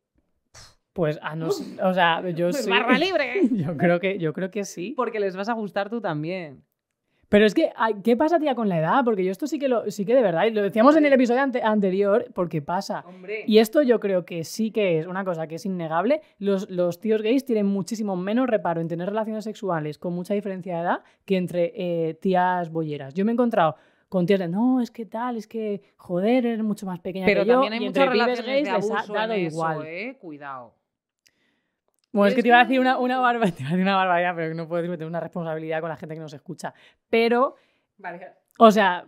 [0.94, 2.70] Pues a no, o sea, yo sí.
[2.70, 3.40] Barra libre.
[3.52, 4.94] Yo creo que, yo creo que sí.
[4.96, 6.64] Porque les vas a gustar tú también.
[7.30, 7.70] Pero es que,
[8.04, 9.02] ¿qué pasa, tía, con la edad?
[9.04, 11.12] Porque yo esto sí que lo, sí que de verdad, y lo decíamos en el
[11.12, 13.04] episodio ante- anterior, porque pasa.
[13.06, 13.44] Hombre.
[13.46, 16.22] Y esto yo creo que sí que es una cosa que es innegable.
[16.38, 20.74] Los, los tíos gays tienen muchísimo menos reparo en tener relaciones sexuales con mucha diferencia
[20.74, 23.14] de edad que entre eh, tías bolleras.
[23.14, 23.76] Yo me he encontrado
[24.08, 27.42] con tías de, no, es que tal, es que, joder, eres mucho más pequeña Pero
[27.42, 27.52] que yo.
[27.54, 29.86] también hay y muchas relaciones gays de les ha dado en eso, igual.
[29.86, 30.16] ¿eh?
[30.20, 30.74] Cuidado.
[32.12, 33.96] Bueno, es que te iba a decir una, una, barba- te iba a decir una
[33.96, 36.74] barbaridad, pero no puedo decir, tengo una responsabilidad con la gente que nos escucha.
[37.08, 37.54] Pero,
[37.98, 38.28] Vale.
[38.58, 39.06] o sea,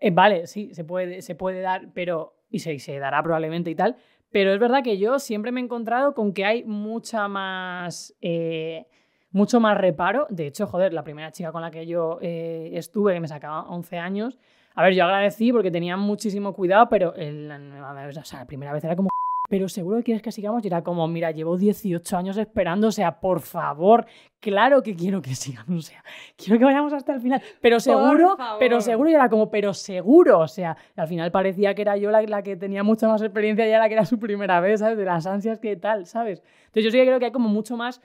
[0.00, 3.74] eh, vale, sí, se puede, se puede dar, pero, y se, se dará probablemente y
[3.74, 3.96] tal,
[4.30, 8.86] pero es verdad que yo siempre me he encontrado con que hay mucha más, eh,
[9.30, 10.26] mucho más reparo.
[10.30, 13.62] De hecho, joder, la primera chica con la que yo eh, estuve, que me sacaba
[13.68, 14.38] 11 años,
[14.74, 18.84] a ver, yo agradecí porque tenía muchísimo cuidado, pero el- o sea, la primera vez
[18.84, 19.08] era como
[19.50, 22.92] pero seguro que quieres que sigamos y era como, mira, llevo 18 años esperando, o
[22.92, 24.06] sea, por favor,
[24.38, 26.04] claro que quiero que sigamos, o sea,
[26.36, 30.38] quiero que vayamos hasta el final, pero seguro, pero seguro y era como, pero seguro,
[30.38, 33.66] o sea, al final parecía que era yo la, la que tenía mucha más experiencia
[33.66, 34.96] y era la que era su primera vez, ¿sabes?
[34.96, 36.44] De las ansias que tal, ¿sabes?
[36.66, 38.00] Entonces yo sí que creo que hay como mucho más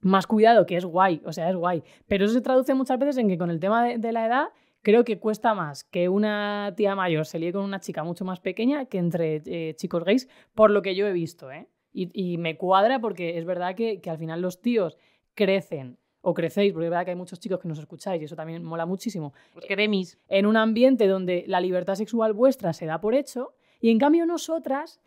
[0.00, 1.82] más cuidado, que es guay, o sea, es guay.
[2.06, 4.48] Pero eso se traduce muchas veces en que con el tema de, de la edad,
[4.82, 8.40] creo que cuesta más que una tía mayor se líe con una chica mucho más
[8.40, 11.68] pequeña que entre eh, chicos gays, por lo que yo he visto, ¿eh?
[11.92, 14.96] Y, y me cuadra porque es verdad que, que al final los tíos
[15.34, 18.36] crecen, o crecéis, porque es verdad que hay muchos chicos que nos escucháis y eso
[18.36, 20.18] también mola muchísimo, Pues queremis.
[20.28, 24.26] en un ambiente donde la libertad sexual vuestra se da por hecho y en cambio
[24.26, 25.00] nosotras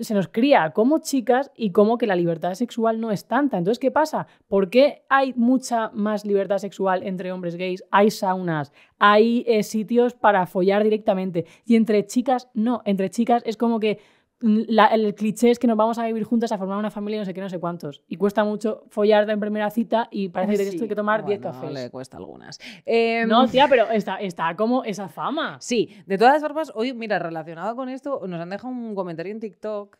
[0.00, 3.58] se nos cría como chicas y como que la libertad sexual no es tanta.
[3.58, 4.26] Entonces, ¿qué pasa?
[4.48, 7.84] ¿Por qué hay mucha más libertad sexual entre hombres gays?
[7.90, 13.58] Hay saunas, hay eh, sitios para follar directamente y entre chicas no, entre chicas es
[13.58, 13.98] como que
[14.40, 17.18] la- el cliché es que nos vamos a vivir juntas a formar una familia y
[17.20, 18.02] no sé qué, no sé cuántos.
[18.06, 21.52] Y cuesta mucho follar en primera cita y parece que tienes que tomar 10 Bueno,
[21.60, 21.72] cafés.
[21.72, 22.58] Le cuesta algunas.
[22.86, 25.58] Em, No, tía, pero está, está como esa fama.
[25.60, 29.40] Sí, de todas formas, hoy, mira, relacionado con esto, nos han dejado un comentario en
[29.40, 29.96] TikTok.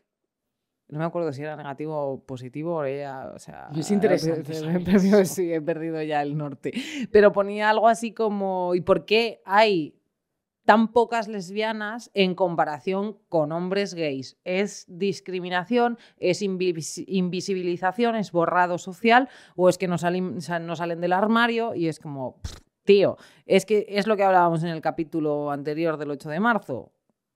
[0.91, 3.69] No me acuerdo si era negativo o positivo, o ella, o sea...
[3.77, 6.73] Es interesante he- perdido- sí, he perdido ya el norte.
[7.13, 9.98] Pero ponía algo así como, ¿y por qué hay
[10.69, 14.37] tan pocas lesbianas en comparación con hombres gays?
[14.45, 15.97] ¿Es discriminación?
[16.19, 18.17] ¿Es invis- invisibilización?
[18.17, 19.31] ¿Es borrado social?
[19.57, 21.75] ¿O es que no salen, sa- no salen del armario?
[21.75, 25.97] Y es como, pff, tío, es que es lo que hablábamos en el capítulo anterior
[25.97, 26.93] del 8 de marzo.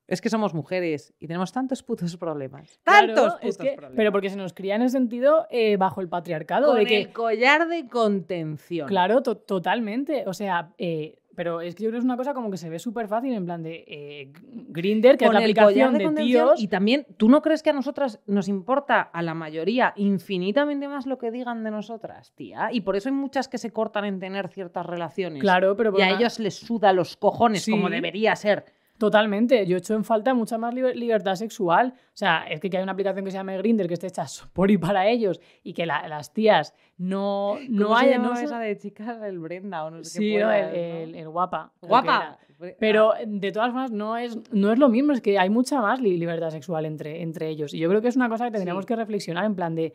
[0.07, 2.79] Es que somos mujeres y tenemos tantos putos problemas.
[2.85, 3.97] Claro, Tantos es putos que- problemas.
[3.97, 6.67] Pero porque se nos cría en ese sentido eh, bajo el patriarcado.
[6.67, 8.89] con de que, el collar de contención.
[8.89, 10.25] Claro, to- totalmente.
[10.27, 12.69] O sea, eh, pero es que yo creo que es una cosa como que se
[12.69, 14.33] ve súper fácil en plan de eh,
[14.69, 16.63] Grinder, que Con es la aplicación de de, tíos.
[16.63, 21.07] Y también, ¿tú no crees que a nosotras nos importa, a la mayoría, infinitamente más
[21.07, 22.71] lo que digan de nosotras, tía?
[22.73, 25.41] Y por eso hay muchas que se cortan en tener ciertas relaciones.
[25.41, 27.71] Claro, pero Y a ellos les suda los cojones, Sí.
[27.71, 28.65] como debería ser.
[29.07, 29.67] Totalmente.
[29.67, 31.93] Yo echo en falta mucha más liber- libertad sexual.
[31.97, 34.27] O sea, es que, que hay una aplicación que se llama Grinder que esté hecha
[34.53, 38.19] por y para ellos y que la- las tías no, no ¿Cómo se hayan.
[38.23, 40.67] llamaba No esa son- de chicas, el Brenda o no sé sí, qué fuera, el,
[40.71, 40.77] ¿no?
[41.03, 41.73] el- el guapa.
[41.81, 42.39] Guapa.
[42.79, 46.01] Pero de todas formas no es, no es lo mismo, es que hay mucha más
[46.01, 47.75] li- libertad sexual entre, entre ellos.
[47.75, 48.87] Y yo creo que es una cosa que tendríamos Sí.
[48.87, 49.95] que reflexionar en plan de...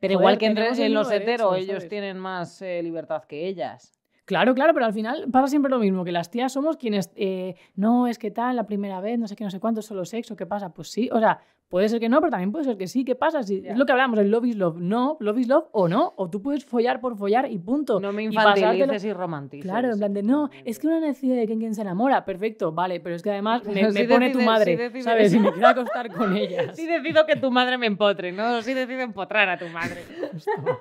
[0.00, 1.88] Pero igual que entre, en los mismo derecho, heteros, ellos ¿sabes?
[1.90, 3.92] tienen más eh, libertad que ellas.
[4.28, 7.54] Claro, claro, pero al final pasa siempre lo mismo, que las tías somos quienes, eh,
[7.76, 10.36] no, es que tal, la primera vez, no sé qué, no sé cuánto, solo sexo,
[10.36, 10.74] ¿qué pasa?
[10.74, 13.14] Pues sí, o sea, puede ser que no, pero también puede ser que sí, ¿qué
[13.14, 13.42] pasa?
[13.42, 13.62] Si.
[13.64, 16.30] Es lo que hablamos, el love is love, no, love is love o no, o
[16.30, 18.00] tú puedes follar por follar y punto.
[18.00, 19.64] No me Y infantilices y romantices.
[19.64, 22.72] Claro, en plan de, no, es que una decide de quién, quién se enamora, perfecto,
[22.72, 25.34] vale, pero es que además me, pone tu madre, sí decide ¿sabes?
[25.34, 26.68] Y me quiero acostar con ellas.
[26.78, 28.62] Sí decido que tu madre me empotre, ¿no?
[28.62, 30.04] Sí decido empotrar a tu madre.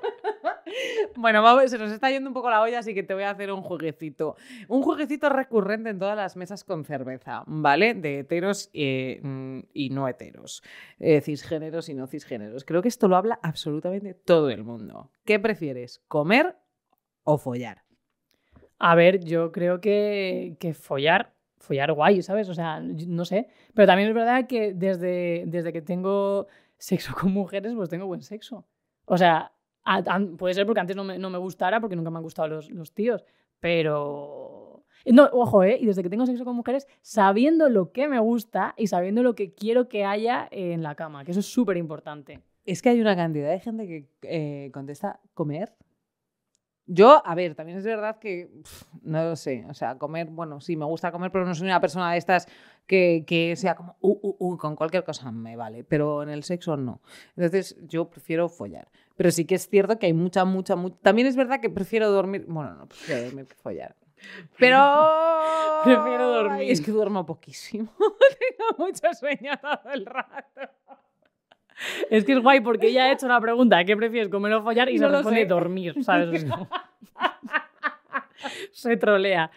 [1.16, 3.32] bueno, vamos, se nos está yendo un poco la olla, así que te voy a
[3.32, 4.36] hacer un jueguecito.
[4.68, 7.94] Un jueguecito recurrente en todas las mesas con cerveza, ¿vale?
[7.94, 10.62] De heteros eh, mm, y no heteros.
[11.00, 12.66] Eh, cisgéneros y no cisgéneros.
[12.66, 15.12] Creo que esto lo habla absolutamente todo el mundo.
[15.26, 16.02] ¿Qué prefieres?
[16.08, 16.56] ¿Comer
[17.24, 17.84] o follar?
[18.80, 22.50] A ver, yo creo que, que follar, follar guay, ¿sabes?
[22.50, 23.48] O sea, no sé.
[23.74, 28.22] Pero también es verdad que desde, desde que tengo sexo con mujeres, pues tengo buen
[28.22, 28.66] sexo.
[29.06, 29.52] O sea,
[30.38, 32.70] puede ser porque antes no me, no me gustara, porque nunca me han gustado los,
[32.70, 33.24] los tíos.
[33.60, 34.67] Pero.
[35.06, 35.78] No, ojo, ¿eh?
[35.80, 39.36] Y desde que tengo sexo con mujeres, sabiendo lo que me gusta y sabiendo lo
[39.36, 42.42] que quiero que haya en la cama, que eso es súper importante.
[42.66, 45.74] Es que hay una cantidad de gente que eh, contesta comer.
[46.90, 49.66] Yo, a ver, también es verdad que pf, no lo sé.
[49.70, 52.48] O sea, comer, bueno, sí, me gusta comer, pero no soy una persona de estas
[52.86, 56.44] que, que sea como, uh, uh, uh, con cualquier cosa me vale, pero en el
[56.44, 57.02] sexo no.
[57.36, 58.88] Entonces, yo prefiero follar.
[59.18, 60.96] Pero sí que es cierto que hay mucha, mucha, mucha.
[61.02, 62.46] También es verdad que prefiero dormir.
[62.48, 63.96] Bueno, no, prefiero dormir que follar.
[64.58, 64.78] Pero.
[65.84, 66.62] Prefiero dormir.
[66.62, 67.92] Ay, Es que duermo poquísimo.
[67.98, 70.62] Tengo mucho sueño todo el rato.
[72.10, 74.90] Es que es guay porque ella ha hecho una pregunta, ¿qué prefieres, comer o follar?
[74.90, 75.46] Y No se responde sé.
[75.46, 76.44] dormir, ¿sabes?
[78.72, 79.52] Se trolea.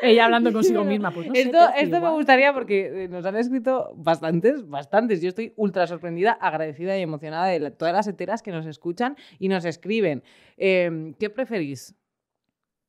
[0.00, 4.68] Ella hablando consigo misma, pues no esto, me gustaría porque eh, nos han escrito bastantes,
[4.68, 5.20] bastantes.
[5.20, 9.16] Yo estoy ultra sorprendida, agradecida y emocionada de la- todas las heteras que nos escuchan
[9.40, 10.22] y nos escriben.
[10.56, 11.96] Eh, ¿Qué preferís?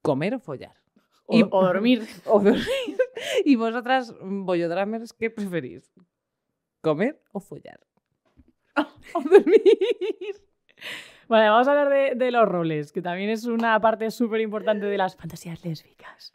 [0.04, 0.76] ¿Comer o follar?
[1.32, 2.08] O, y- o dormir.
[2.26, 2.66] O dormir.
[3.46, 5.92] y vosotras, bollodramers, ¿qué preferís?
[6.82, 7.80] ¿Comer o follar?
[9.14, 9.62] o dormir.
[11.28, 14.86] Vale, vamos a hablar de, de los roles, que también es una parte súper importante
[14.88, 16.34] de las fantasías lésbicas.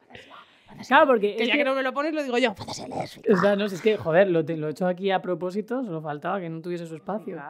[0.86, 2.54] Claro, porque Que ya que- que no me lo pones, lo digo yo.
[2.54, 3.32] Fantasía lésbica.
[3.32, 5.82] o sea, no, si es que, joder, lo, te- lo he hecho aquí a propósito,
[5.84, 7.40] solo faltaba que no tuviese su espacio.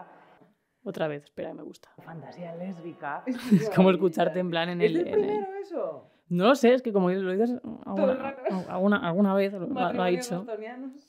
[0.85, 1.91] Otra vez, espera, me gusta.
[2.05, 3.25] Fantasía lésbica.
[3.27, 4.97] Es como escucharte en plan en el...
[4.97, 6.11] ¿Es el en el- primero eso?
[6.35, 8.35] No lo sé, es que como lo dices alguna,
[8.69, 10.45] alguna, alguna vez, lo, lo ha dicho.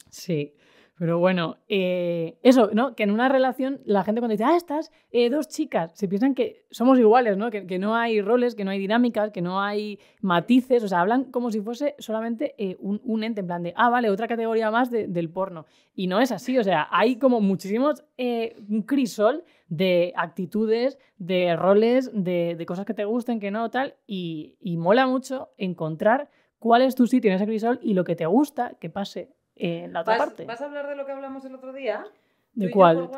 [0.09, 0.53] Sí,
[0.97, 2.95] pero bueno, eh, eso, ¿no?
[2.95, 6.33] Que en una relación la gente cuando dice, ah, estás eh, dos chicas, se piensan
[6.35, 7.51] que somos iguales, ¿no?
[7.51, 11.01] Que, que no hay roles, que no hay dinámicas, que no hay matices, o sea,
[11.01, 14.27] hablan como si fuese solamente eh, un, un ente, en plan de, ah, vale, otra
[14.27, 15.65] categoría más de- del porno.
[15.93, 22.09] Y no es así, o sea, hay como muchísimos, un crisol de actitudes, de roles,
[22.13, 26.29] de, de cosas que te gusten, que no, tal, y, y mola mucho encontrar
[26.59, 29.93] cuál es tu sitio en ese crisol y lo que te gusta que pase en
[29.93, 30.45] la otra ¿Vas, parte.
[30.45, 32.05] vas a hablar de lo que hablamos el otro día?
[32.53, 33.09] ¿De ¿Tú y yo cuál?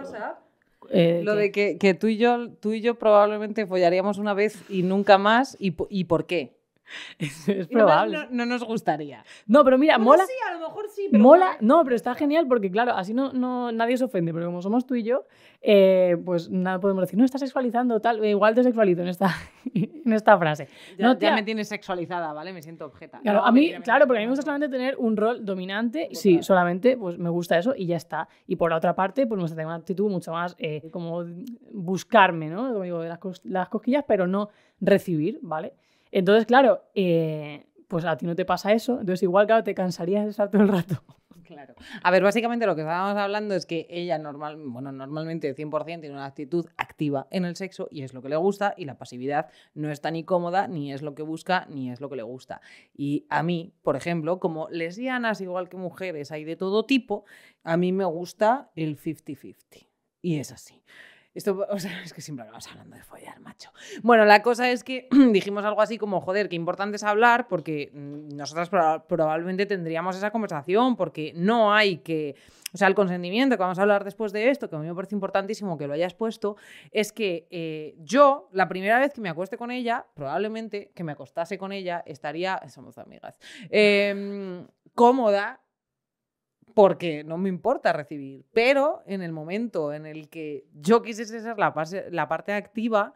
[0.90, 1.40] Eh, Lo ¿qué?
[1.40, 5.18] de que, que tú, y yo, tú y yo probablemente follaríamos una vez y nunca
[5.18, 5.58] más.
[5.60, 6.57] ¿Y, y por qué?
[7.20, 8.18] es, probable.
[8.18, 9.24] No, no nos gustaría.
[9.46, 10.26] No, pero mira, mola.
[10.26, 13.72] sí, a lo mejor sí, Mola, no, pero está genial porque, claro, así no, no
[13.72, 15.26] nadie se ofende, pero como somos tú y yo,
[15.62, 19.34] eh, pues nada podemos decir, no, estás sexualizando, tal, eh, igual te sexualizo en esta,
[19.74, 20.68] en esta frase.
[20.98, 22.54] Ya, no, ya tía, me tienes sexualizada, ¿vale?
[22.54, 23.20] Me siento objeta.
[23.20, 26.08] Claro, No, a mí, claro, porque a mí me gusta solamente tener un rol dominante,
[26.12, 26.44] y sí, Total.
[26.44, 28.28] solamente pues me gusta eso y ya está.
[28.48, 31.24] Y por la otra parte, pues me gusta tener una actitud mucho más eh, como
[31.72, 32.68] buscarme, ¿no?
[32.72, 35.74] Como digo, las, cos- las cosquillas, pero no recibir, ¿vale?
[36.12, 40.26] Entonces, claro, eh, pues a ti no te pasa eso, entonces igual, claro, te cansarías
[40.26, 41.04] de estar todo el rato
[41.48, 41.76] Claro.
[42.04, 46.12] A ver, básicamente lo que estábamos hablando es que ella normal, bueno, normalmente 100% tiene
[46.12, 49.48] una actitud activa en el sexo y es lo que le gusta y la pasividad
[49.74, 52.60] no es tan incómoda, ni es lo que busca, ni es lo que le gusta.
[52.94, 57.24] Y a mí, por ejemplo, como lesbianas, igual que mujeres, hay de todo tipo,
[57.64, 59.88] a mí me gusta el 50-50.
[60.22, 60.84] Y es así.
[61.34, 61.68] Esto,
[62.04, 63.72] es que siempre acabamos hablando de follar, macho.
[64.02, 67.92] Bueno, la cosa es que dijimos algo así como, joder, qué importante es hablar, porque
[67.94, 72.36] mm, nosotras proba- probablemente tendríamos esa conversación, porque no hay que.
[72.74, 74.94] O sea, el consentimiento, que vamos a hablar después de esto, que a mí me
[74.94, 76.58] parece importantísimo que lo hayas puesto,
[76.92, 81.14] es que eh, yo, la primera vez que me acueste con ella, probablemente que me
[81.14, 82.60] acostase con ella, estaría.
[82.68, 83.40] Somos amigas.
[83.70, 85.62] em, cómoda
[86.78, 88.46] porque no me importa recibir.
[88.54, 93.16] Pero en el momento en el que yo quisiese ser la, parte activa,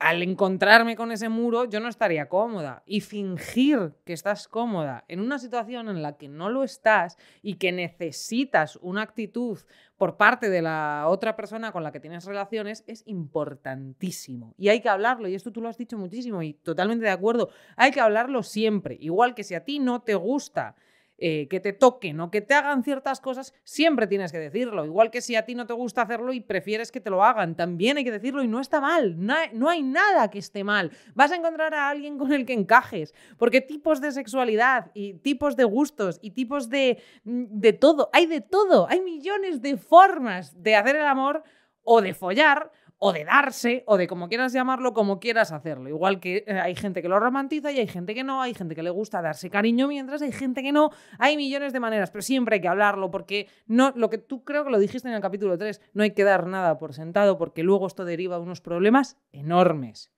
[0.00, 2.82] al encontrarme con ese muro, yo no estaría cómoda.
[2.84, 7.54] Y fingir que estás cómoda en una situación en la que no lo estás y
[7.54, 9.60] que necesitas una actitud
[9.96, 14.56] por parte de la otra persona con la que tienes relaciones es importantísimo.
[14.58, 17.50] Y hay que hablarlo, y esto tú lo has dicho muchísimo y totalmente de acuerdo.
[17.76, 18.96] Hay que hablarlo siempre.
[18.98, 20.74] Igual que si a ti no te gusta
[21.24, 24.84] eh, que te toquen o que te hagan ciertas cosas, siempre tienes que decirlo.
[24.84, 27.54] Igual que si a ti no te gusta hacerlo y prefieres que te lo hagan,
[27.54, 29.14] también hay que decirlo y no está mal.
[29.24, 30.90] No hay, no hay nada que esté mal.
[31.14, 35.54] Vas a encontrar a alguien con el que encajes, porque tipos de sexualidad y tipos
[35.54, 38.88] de gustos y tipos de, de todo, hay de todo.
[38.88, 41.44] Hay millones de formas de hacer el amor
[41.84, 42.72] o de follar
[43.04, 45.88] o de darse, o de como quieras llamarlo, como quieras hacerlo.
[45.88, 48.76] Igual que eh, hay gente que lo romantiza y hay gente que no, hay gente
[48.76, 50.90] que le gusta darse cariño mientras hay gente que no.
[51.18, 54.62] Hay millones de maneras, pero siempre hay que hablarlo porque no, lo que tú creo
[54.64, 57.64] que lo dijiste en el capítulo 3, no hay que dar nada por sentado porque
[57.64, 60.12] luego esto deriva de unos problemas enormes.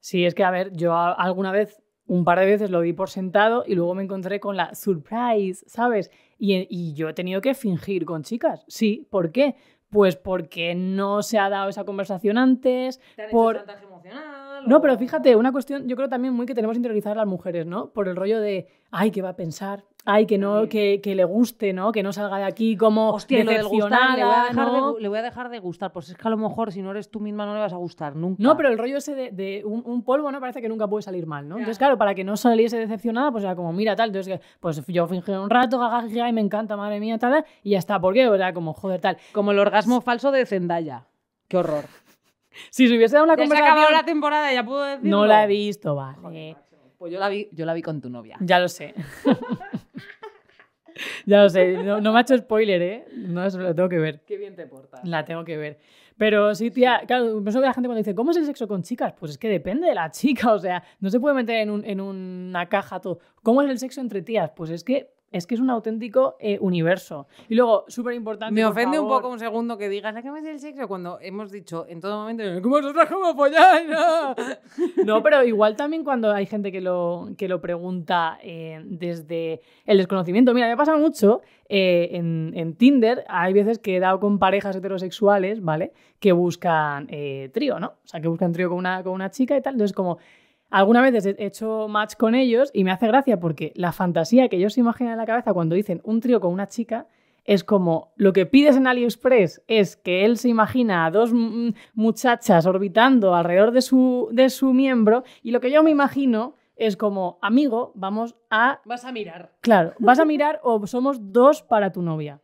[0.00, 3.08] Sí, es que, a ver, yo alguna vez, un par de veces lo di por
[3.08, 6.10] sentado y luego me encontré con la surprise, ¿sabes?
[6.38, 8.62] Y, y yo he tenido que fingir con chicas.
[8.68, 9.56] Sí, ¿por qué?
[9.90, 13.00] Pues porque no se ha dado esa conversación antes.
[13.30, 14.35] Por- emocional?
[14.66, 17.90] No, pero fíjate, una cuestión, yo creo también muy que tenemos interiorizar las mujeres, ¿no?
[17.90, 19.84] Por el rollo de, ay, ¿qué va a pensar?
[20.08, 21.90] Ay, que no, que, que le guste, ¿no?
[21.90, 25.00] Que no salga de aquí como Hostia, lo del gustar, le voy, a dejar de,
[25.00, 27.10] le voy a dejar de gustar, pues es que a lo mejor si no eres
[27.10, 28.40] tú misma no le vas a gustar nunca.
[28.40, 30.38] No, pero el rollo ese de, de un, un polvo, ¿no?
[30.38, 31.56] Parece que nunca puede salir mal, ¿no?
[31.56, 31.62] Ya.
[31.62, 34.10] Entonces, claro, para que no saliese decepcionada, pues era como, mira, tal.
[34.10, 37.78] Entonces, pues yo fingí un rato, gaga, y me encanta, madre mía, tal, y ya
[37.78, 37.98] está.
[38.00, 38.22] ¿Por qué?
[38.22, 39.16] Era como, joder, tal.
[39.32, 41.06] Como el orgasmo falso de Zendaya.
[41.48, 41.84] Qué horror.
[42.70, 44.00] Si se hubiese dado una Ya se ha acabado conversación...
[44.00, 45.10] la temporada, ya puedo decirlo.
[45.10, 46.18] No la he visto, vale.
[46.18, 46.56] Joder.
[46.98, 48.36] Pues yo la vi, yo la vi con tu novia.
[48.40, 48.94] Ya lo sé.
[51.26, 51.72] ya lo sé.
[51.82, 53.04] No, no me ha hecho spoiler, ¿eh?
[53.14, 54.20] No, eso lo tengo que ver.
[54.26, 55.06] Qué bien te portas.
[55.06, 55.78] La tengo que ver.
[56.16, 58.82] Pero sí, tía, claro, pienso que la gente cuando dice, ¿cómo es el sexo con
[58.82, 59.12] chicas?
[59.18, 61.84] Pues es que depende de la chica, o sea, no se puede meter en, un-
[61.84, 63.18] en una caja todo.
[63.42, 64.50] ¿Cómo es el sexo entre tías?
[64.56, 67.26] Pues es que es, que es un auténtico eh, universo.
[67.48, 68.54] Y luego, súper importante.
[68.54, 70.86] Me ofende un poco un segundo que digas, ¿qué me es el sexo?
[70.88, 73.86] Cuando hemos dicho en todo momento, ¿cómo vosotras cómo folláis?
[73.96, 74.34] No.
[75.04, 79.98] No, pero igual también cuando hay gente que lo, que lo pregunta eh, desde el
[79.98, 80.54] desconocimiento.
[80.54, 83.24] Mira, me pasa mucho eh, en, en Tinder.
[83.28, 85.92] Hay veces que he dado con parejas heterosexuales, ¿vale?
[86.20, 87.06] Que buscan
[87.52, 87.88] trío, ¿no?
[87.88, 89.74] O sea, que buscan trío con una, con una chica y tal.
[89.74, 90.18] Entonces, como
[90.76, 94.56] algunas veces he hecho match con ellos y me hace gracia porque la fantasía que
[94.56, 97.06] ellos se imaginan en la cabeza cuando dicen un trío con una chica
[97.46, 101.32] es como lo que pides en AliExpress es que él se imagina a dos
[101.94, 106.98] muchachas orbitando alrededor de su, de su miembro y lo que yo me imagino es
[106.98, 108.82] como, amigo, vamos a...
[108.84, 109.52] Vas a mirar.
[109.62, 112.42] Claro, vas a mirar o somos dos para tu novia.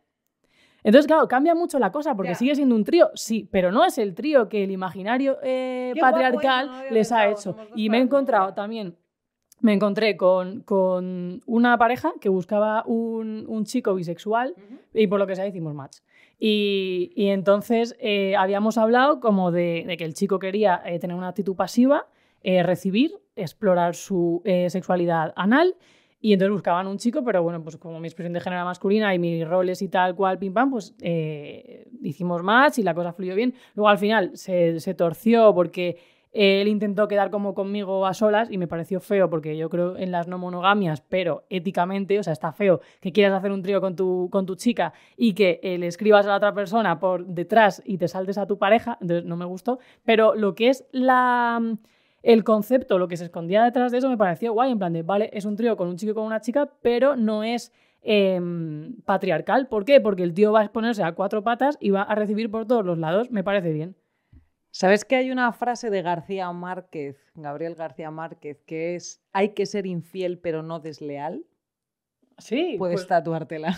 [0.83, 3.97] Entonces, claro, cambia mucho la cosa porque sigue siendo un trío, sí, pero no es
[3.97, 7.55] el trío que el imaginario eh, guapo patriarcal no les ha hecho.
[7.75, 8.55] Y me he encontrado novia.
[8.55, 8.97] también,
[9.61, 14.55] me encontré con, con una pareja que buscaba un, un chico bisexual
[14.93, 15.99] y por lo que sea hicimos match.
[16.37, 21.15] Y, y entonces eh, habíamos hablado como de, de que el chico quería eh, tener
[21.15, 22.07] una actitud pasiva,
[22.41, 25.77] eh, recibir, explorar su eh, sexualidad anal.
[26.23, 29.13] Y entonces buscaban un chico, pero bueno, pues como mi expresión de género era masculina
[29.13, 33.11] y mis roles y tal cual, pim pam, pues eh, hicimos match y la cosa
[33.11, 33.53] fluyó bien.
[33.75, 35.97] Luego al final se, se torció porque
[36.31, 40.13] él intentó quedar como conmigo a solas y me pareció feo porque yo creo en
[40.13, 43.97] las no monogamias, pero éticamente, o sea, está feo que quieras hacer un trío con
[43.97, 47.83] tu, con tu chica y que eh, le escribas a la otra persona por detrás
[47.85, 51.61] y te saltes a tu pareja, entonces no me gustó, pero lo que es la
[52.23, 55.03] el concepto, lo que se escondía detrás de eso me pareció guay, en plan de,
[55.03, 58.95] vale, es un trío con un chico y con una chica, pero no es em,
[59.01, 59.67] patriarcal.
[59.67, 59.99] ¿Por qué?
[59.99, 62.85] Porque el tío va a exponerse a cuatro patas y va a recibir por todos
[62.85, 63.95] los lados, me parece bien.
[64.71, 69.65] ¿Sabes que hay una frase de García Márquez, Gabriel García Márquez, que es hay que
[69.67, 71.45] ser infiel pero no desleal?
[72.39, 73.77] Sí, Puedes pues, tatuártela.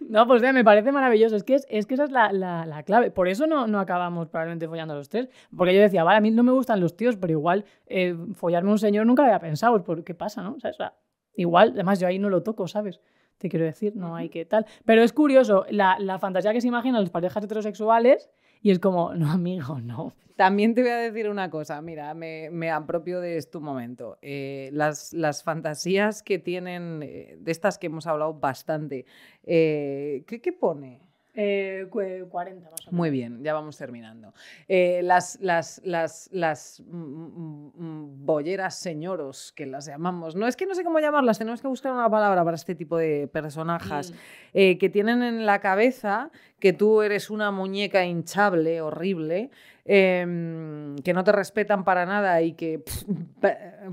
[0.00, 1.36] No, pues me parece maravilloso.
[1.36, 3.10] Es que, es, es que esa es la, la- la clave.
[3.10, 5.28] Por eso no, no acabamos probablemente follando a los tres.
[5.56, 8.70] Porque yo decía, vale, a mí no me gustan los tíos, pero igual eh, follarme
[8.70, 9.72] a un señor nunca lo había pensado.
[9.74, 10.54] Pues, ¿por qué pasa, no?
[10.54, 10.94] O sea, o sea,
[11.34, 13.00] igual, además yo ahí no lo toco, ¿sabes?
[13.38, 14.64] Te quiero decir, no hay que tal.
[14.84, 18.30] Pero es curioso la, la fantasía que se imaginan las parejas heterosexuales
[18.62, 20.14] y es como, no, amigo, no.
[20.36, 24.18] También te voy a decir una cosa, mira, me, me apropio de este momento.
[24.20, 29.06] Eh, las, las fantasías que tienen, eh, de estas que hemos hablado bastante,
[29.44, 31.05] eh, ¿qué, qué pone?
[31.38, 32.92] Eh, cu- 40 más o menos.
[32.92, 34.32] Muy bien, ya vamos terminando.
[34.68, 40.82] Eh, las las, las, las bolleras señoros, que las llamamos, no es que no sé
[40.82, 44.14] cómo llamarlas, tenemos que buscar una palabra para este tipo de personajes, Mm.
[44.54, 49.50] eh, que tienen en la cabeza que tú eres una muñeca hinchable, horrible,
[49.84, 52.82] em, que no te respetan para nada y que,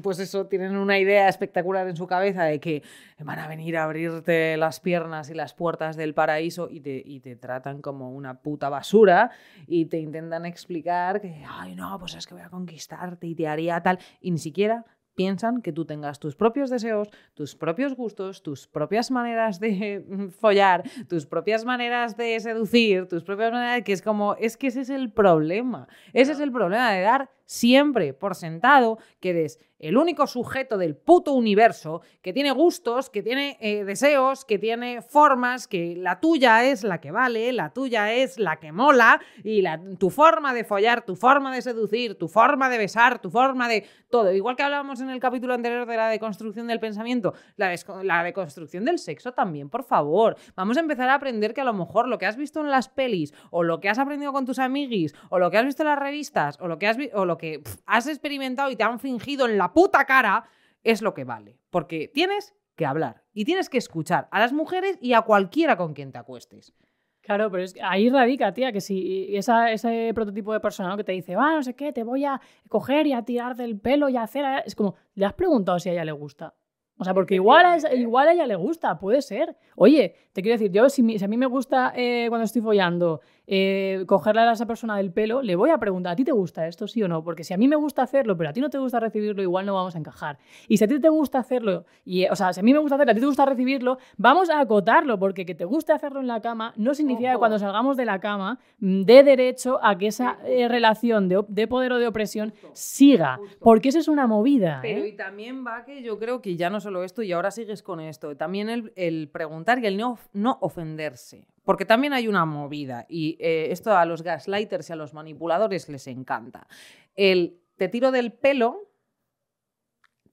[0.01, 2.83] pues eso, tienen una idea espectacular en su cabeza de que
[3.19, 7.19] van a venir a abrirte las piernas y las puertas del paraíso y te, y
[7.19, 9.31] te tratan como una puta basura
[9.67, 13.47] y te intentan explicar que, ay, no, pues es que voy a conquistarte y te
[13.47, 14.85] haría tal, y ni siquiera
[15.15, 20.03] piensan que tú tengas tus propios deseos, tus propios gustos, tus propias maneras de
[20.39, 24.81] follar, tus propias maneras de seducir, tus propias maneras, que es como, es que ese
[24.81, 29.97] es el problema, ese es el problema de dar siempre por sentado que eres el
[29.97, 35.67] único sujeto del puto universo que tiene gustos, que tiene eh, deseos, que tiene formas,
[35.67, 39.81] que la tuya es la que vale, la tuya es la que mola y la,
[39.99, 43.85] tu forma de follar, tu forma de seducir, tu forma de besar, tu forma de
[44.09, 44.31] todo.
[44.31, 48.99] Igual que hablábamos en el capítulo anterior de la deconstrucción del pensamiento, la, deconstrucción del
[48.99, 50.37] sexo también, por favor.
[50.55, 52.87] Vamos a empezar a aprender que a lo mejor lo que has visto en las
[52.87, 55.89] pelis o lo que has aprendido con tus amiguis o lo que has visto en
[55.89, 58.99] las revistas o lo que has, o lo que pf, has experimentado y te han
[58.99, 60.45] fingido en la puta cara
[60.83, 61.57] es lo que vale.
[61.69, 65.93] Porque tienes que hablar y tienes que escuchar a las mujeres y a cualquiera con
[65.93, 66.73] quien te acuestes.
[67.21, 70.97] Claro, pero es que ahí radica, tía, que si esa, ese prototipo de persona ¿no?
[70.97, 73.79] que te dice, va, no sé qué, te voy a coger y a tirar del
[73.79, 74.43] pelo y a hacer.
[74.65, 76.53] Es como, ¿le has preguntado si a ella le gusta?
[76.97, 79.55] O sea, porque igual a, esa- igual a ella le gusta, puede ser.
[79.77, 82.61] Oye, te quiero decir, yo si, mi- si a mí me gusta eh, cuando estoy
[82.61, 86.31] follando eh, cogerle a esa persona del pelo, le voy a preguntar, ¿a ti te
[86.31, 87.23] gusta esto, sí o no?
[87.23, 89.65] Porque si a mí me gusta hacerlo, pero a ti no te gusta recibirlo, igual
[89.65, 90.37] no vamos a encajar.
[90.67, 92.95] Y si a ti te gusta hacerlo, y, o sea, si a mí me gusta
[92.95, 96.27] hacerlo, a ti te gusta recibirlo, vamos a acotarlo, porque que te guste hacerlo en
[96.27, 100.07] la cama no significa que cuando salgamos de la cama mm, dé derecho a que
[100.07, 104.79] esa eh, relación de, poder o de opresión siga, porque eso es una movida.
[104.81, 105.09] Pero ¿eh?
[105.09, 107.99] y también va que yo creo que ya no solo esto, y ahora sigues con
[107.99, 111.45] esto, también el, el preguntar y el no, no ofenderse.
[111.63, 115.87] Porque también hay una movida, y eh, esto a los gaslighters y a los manipuladores
[115.89, 116.67] les encanta.
[117.15, 118.89] El te tiro del pelo,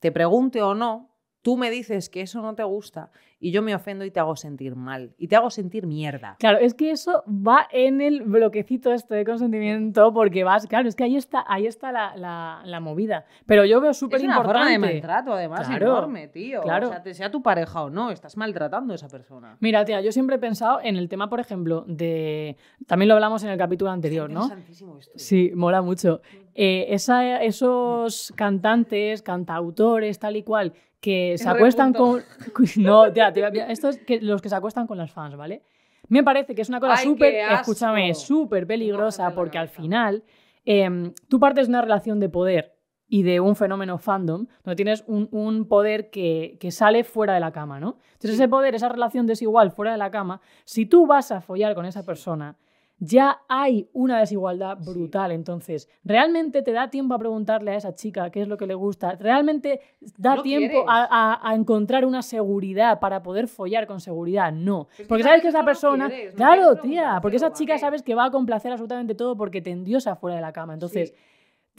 [0.00, 3.10] te pregunte o no, tú me dices que eso no te gusta
[3.40, 6.36] y yo me ofendo y te hago sentir mal, y te hago sentir mierda.
[6.38, 10.94] Claro, es que eso va en el bloquecito este de consentimiento, porque vas, claro, es
[10.94, 13.24] que ahí está, ahí está la, la- la movida.
[13.46, 14.94] Pero yo veo súper Es una forma de importante.
[15.00, 16.60] maltrato, además, Claro, enorme, tío.
[16.60, 16.88] claro.
[16.88, 19.56] O sea, te sea tu pareja o no, estás maltratando a esa persona.
[19.60, 22.56] Mira, tía, yo siempre he pensado en el tema, por ejemplo, de.
[22.86, 24.42] También lo hablamos en el capítulo anterior, ¿no?
[24.42, 25.12] Interesantísimo esto.
[25.16, 26.20] Sí, mola mucho.
[26.54, 32.22] Eh, esa- esos cantantes, cantautores, tal y cual, que se acuestan con.
[32.76, 35.62] No, tía, mira, estos que, los que se acuestan con las fans, ¿vale?
[36.08, 40.24] Me parece que es una cosa ¡Ay, súper, escúchame, súper peligrosa, porque al final
[40.64, 42.74] em, tú partes de una relación de poder
[43.08, 47.40] y de un fenómeno fandom, donde tienes un, un poder que, que sale fuera de
[47.40, 47.96] la cama, ¿no?
[48.12, 51.74] Entonces ese poder, esa relación desigual fuera de la cama, si tú vas a follar
[51.74, 52.56] con esa persona,
[53.02, 55.32] ya hay una desigualdad brutal.
[55.32, 58.74] Entonces, ¿realmente te da tiempo a preguntarle a esa chica qué es lo que le
[58.74, 59.16] gusta?
[59.16, 59.80] ¿Realmente
[60.18, 64.52] da No tiempo a, a- a encontrar una seguridad para poder follar con seguridad?
[64.52, 64.86] No.
[65.08, 66.08] Porque sabes que esa persona...
[66.08, 69.34] quieres, no claro, tía, porque esa ¿a chica sabes que va a complacer absolutamente todo
[69.36, 70.74] porque te endiosa fuera de la cama.
[70.74, 71.14] Entonces, Sí.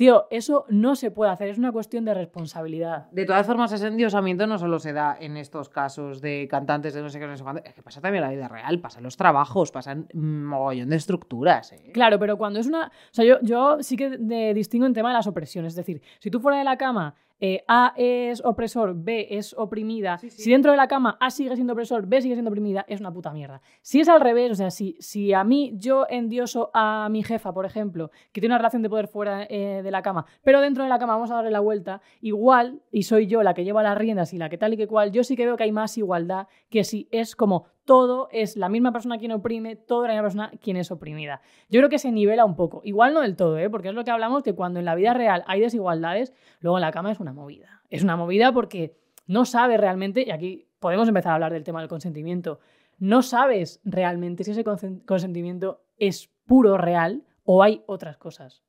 [0.02, 1.50] Tío, eso no se puede hacer.
[1.50, 3.08] Es una cuestión de responsabilidad.
[3.12, 7.02] De todas formas, ese endiosamiento no solo se da en estos casos de cantantes de
[7.04, 8.98] no sé qué, no sé cuánto, es que pasa también en la vida real, pasa
[8.98, 11.72] en los trabajos, pasan un mogollón de estructuras.
[11.74, 11.92] ¿eh?
[11.94, 12.88] Claro, pero cuando es una...
[12.88, 15.74] O sea, yo, yo sí que de- distingo en tema de las opresiones.
[15.74, 20.18] Es decir, si tú fuera de la cama eh, A es opresor, B es oprimida,
[20.20, 20.44] Sí, sí.
[20.44, 23.12] si dentro de la cama A sigue siendo opresor, B sigue siendo oprimida, es una
[23.12, 23.62] puta mierda.
[23.82, 27.52] Si es al revés, o sea, si, si a mí yo endioso a mi jefa,
[27.52, 30.84] por ejemplo, que tiene una relación de poder fuera eh, de la cama, pero dentro
[30.84, 33.82] de la cama vamos a darle la vuelta, igual, y soy yo la que lleva
[33.84, 35.72] las riendas y la que tal y que cual, yo sí que veo que hay
[35.72, 40.08] más igualdad que si es como todo es la misma persona quien oprime, todo es
[40.08, 41.42] la misma persona quien es oprimida.
[41.68, 42.80] Yo creo que se nivela un poco.
[42.86, 43.70] Igual no del todo, ¿eh?
[43.70, 46.84] porque es lo que hablamos, que cuando en la vida real hay desigualdades, luego en
[46.84, 47.82] la cama es una movida.
[47.90, 48.96] Es una movida porque
[49.28, 52.62] no sabe realmente, y aquí podemos empezar a hablar del tema del consentimiento,
[52.98, 58.64] no sabes realmente si ese consen- consentimiento es puro, real, o hay otras cosas.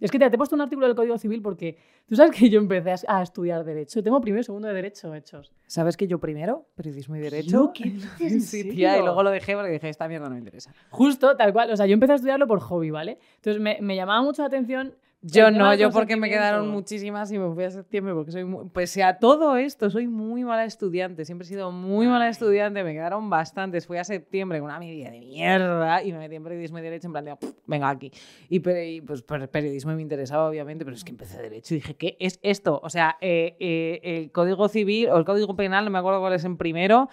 [0.00, 1.76] Es que te, te he puesto un artículo del Código Civil porque
[2.06, 4.02] tú sabes que yo empecé a, a estudiar Derecho.
[4.02, 5.52] Tengo primero y segundo de Derecho hechos.
[5.66, 7.72] ¿Sabes que yo primero, periodismo y derecho?
[7.74, 8.20] ¿qué dices?
[8.20, 10.72] ¿En sí, tía, y luego lo dejé porque dije, esta mierda no me interesa.
[10.90, 11.70] Justo, tal cual.
[11.70, 13.18] O sea, yo empecé a estudiarlo por hobby, ¿vale?
[13.36, 14.94] Entonces me, me llamaba mucho la atención.
[15.20, 18.68] Yo no, yo porque me quedaron muchísimas y me fui a septiembre porque soy muy,
[18.68, 22.92] pese a todo esto, soy muy mala estudiante, siempre he sido muy mala estudiante, me
[22.92, 26.78] quedaron bastantes, fui a septiembre con una media de mierda y me metí en periodismo
[26.78, 28.12] y derecho en plan de, "Pff, venga aquí.
[28.48, 31.96] Y, y, pues per- periodismo me interesaba obviamente, pero es que empecé derecho y dije,
[31.96, 32.78] ¿qué es esto?
[32.84, 36.34] O sea, eh, eh, el código civil o el código penal, no me acuerdo cuál
[36.34, 37.08] es en primero,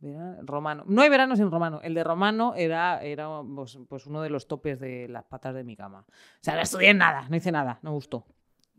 [0.00, 0.84] Vera- Romano.
[0.86, 1.80] No hay verano sin romano.
[1.82, 5.64] El de romano era, era pues, pues uno de los topes de las patas de
[5.64, 6.04] mi cama.
[6.08, 8.24] O sea, no estudié nada, no hice nada, no gustó.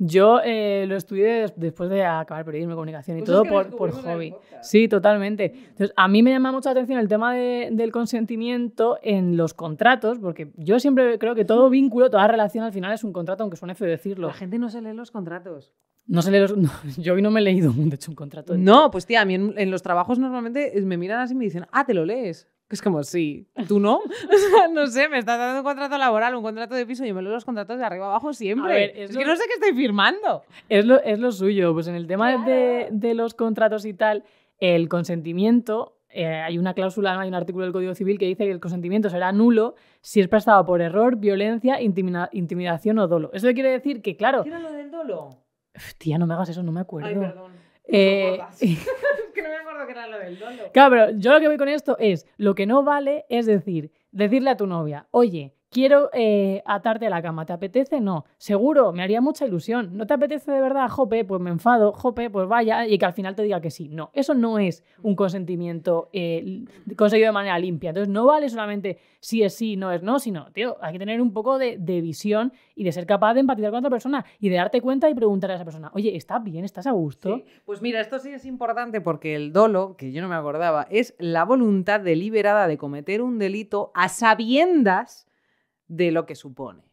[0.01, 3.91] Yo eh, lo estudié des- después de acabar periodismo comunicación y Pues todo por, por
[3.91, 4.33] hobby.
[4.61, 5.51] Sí, totalmente.
[5.53, 9.53] Entonces, a mí me llama mucho la atención el tema de- del consentimiento en los
[9.53, 13.43] contratos, porque yo siempre creo que todo vínculo, toda relación al final es un contrato,
[13.43, 14.27] aunque suene feo decirlo.
[14.27, 15.73] La gente no se lee los contratos.
[16.09, 18.57] No sé leer, no, yo hoy no me he leído, de hecho, un contrato.
[18.57, 21.45] No, pues tía, a mí en, en los trabajos normalmente me miran así y me
[21.45, 22.47] dicen, ah, te lo lees.
[22.67, 23.97] Que es como, sí, tú no.
[24.33, 27.15] O sea, no sé, me estás dando un contrato laboral, un contrato de piso, yo
[27.15, 28.71] me leo los contratos de arriba abajo siempre.
[28.71, 30.43] A ver, es es que no sé qué estoy firmando.
[30.67, 34.23] Es lo, es lo suyo, pues en el tema de, de los contratos y tal,
[34.59, 37.21] el consentimiento, eh, hay una cláusula, ¿no?
[37.21, 40.27] hay un artículo del Código Civil que dice que el consentimiento será nulo si es
[40.27, 43.31] prestado por error, violencia, intimidación o dolo.
[43.33, 45.37] Eso quiere decir que, claro, ¿Qué era lo del dolo?
[45.97, 47.09] Tía, no me hagas eso, no me acuerdo.
[47.09, 47.51] Ay, perdón.
[47.85, 48.79] Eh, es
[49.33, 50.71] que no me acuerdo qué era lo del dolo.
[50.71, 53.91] Claro, pero yo lo que voy con esto es, lo que no vale es decir,
[54.11, 58.01] decirle a tu novia, oye, quiero eh, atarte a la cama, ¿te apetece?
[58.01, 59.95] No, seguro, me haría mucha ilusión.
[59.95, 60.89] ¿No te apetece de verdad?
[60.89, 63.89] Jope, pues me enfado, jope, pues vaya, y que al final te diga que sí.
[63.89, 66.65] No, eso no es un consentimiento eh,
[66.97, 67.89] conseguido de manera limpia.
[67.89, 71.21] Entonces no vale solamente sí es sí, no es no, sino, tío, hay que tener
[71.21, 74.49] un poco de, de visión y de ser capaz de empatizar con otra persona y
[74.49, 76.65] de darte cuenta y preguntar a esa persona, oye, ¿estás bien?
[76.65, 77.35] ¿Estás a gusto?
[77.35, 77.45] Sí.
[77.65, 81.15] Pues mira, esto sí es importante porque el dolo, que yo no me acordaba, es
[81.19, 85.28] la voluntad deliberada de cometer un delito a sabiendas
[85.89, 86.83] de lo que supone.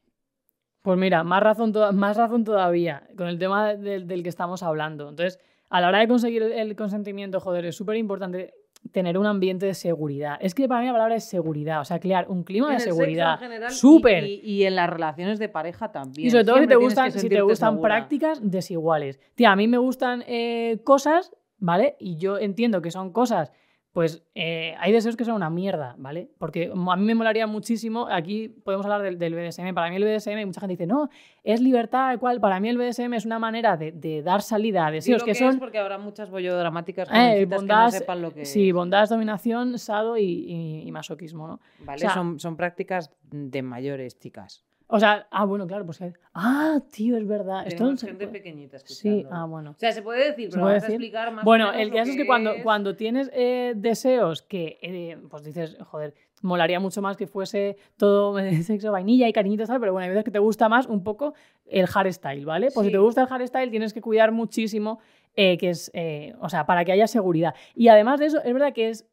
[0.82, 5.08] Pues mira, más razón, más razón todavía con el tema del, del que estamos hablando.
[5.08, 5.38] Entonces,
[5.68, 8.54] a la hora de conseguir el, consentimiento, joder, es súper importante
[8.92, 10.38] tener un ambiente de seguridad.
[10.40, 12.80] Es que para mí la palabra es seguridad, o sea, crear un clima de En
[12.80, 13.40] seguridad.
[13.68, 14.24] y- Súper.
[14.24, 16.28] Y, y en las relaciones de pareja también.
[16.28, 17.94] Y sobre todo si te gustan, si te gustan segura.
[17.96, 19.18] prácticas desiguales.
[19.34, 21.96] Tía, a mí me gustan eh, cosas, ¿vale?
[21.98, 23.50] Y yo entiendo que son cosas,
[23.96, 26.28] pues eh, hay deseos que son una mierda, ¿vale?
[26.36, 30.04] Porque a mí me molaría muchísimo, aquí podemos hablar del, del BDSM, para mí el
[30.04, 31.08] BDSM, mucha gente dice, no,
[31.42, 34.90] es libertad, cual, para mí el BDSM es una manera de, de dar salida a
[34.90, 35.58] deseos lo que, es son...
[35.58, 38.74] porque habrá muchas bollodramáticas Eh, jovencitas que no bondad, sepan lo que sí, es.
[38.74, 41.60] bondad, dominación, sado y, y- y masoquismo, ¿no?
[41.78, 44.65] Vale, o sea- son, son prácticas de mayores, chicas.
[44.88, 46.00] O sea, ah, bueno, claro, pues...
[46.32, 47.66] Ah, tío, es verdad.
[47.66, 49.70] Esto no se gente puede- pequeñita Sí, ah, bueno.
[49.72, 52.12] O sea, se puede decir, ¿Se pero puede vas a explicar más Bueno, el caso
[52.12, 57.16] es que cuando, cuando tienes eh, deseos que, eh, pues dices, joder, molaría mucho más
[57.16, 60.68] que fuese todo sexo, vainilla y cariñitos, tal, pero bueno, hay veces que te gusta
[60.68, 61.34] más un poco
[61.66, 62.68] el hardstyle, ¿vale?
[62.72, 65.00] Pues si te gusta el hardstyle tienes que cuidar muchísimo,
[65.34, 67.54] eh, que es, eh, o sea, para que haya seguridad.
[67.74, 69.04] Y además de eso, es verdad que es...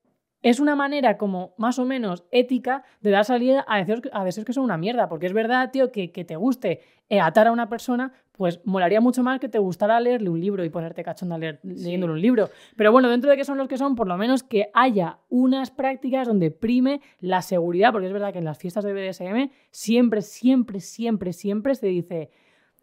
[0.43, 4.23] Es una manera como más o menos ética de dar salida a deseos, que- a
[4.23, 5.09] deseos que son una mierda.
[5.09, 8.99] Porque es verdad, tío, que, que te guste eh, atar a una persona, pues molaría
[9.01, 12.49] mucho más que te gustara leerle un libro y ponerte cachonda leer- leyéndole un libro.
[12.75, 15.71] Pero bueno, dentro de que son los que son, por lo menos que haya unas
[15.71, 20.21] prácticas donde prime la seguridad, porque es verdad que en las fiestas de BDSM siempre,
[20.21, 22.29] siempre, siempre, siempre se dice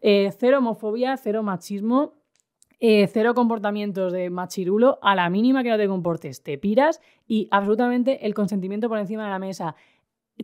[0.01, 2.13] eh, cero homofobia, cero machismo,
[2.81, 7.47] eh, cero comportamientos de machirulo, a la mínima que no te comportes, te piras y
[7.51, 9.75] absolutamente el consentimiento por encima de la mesa.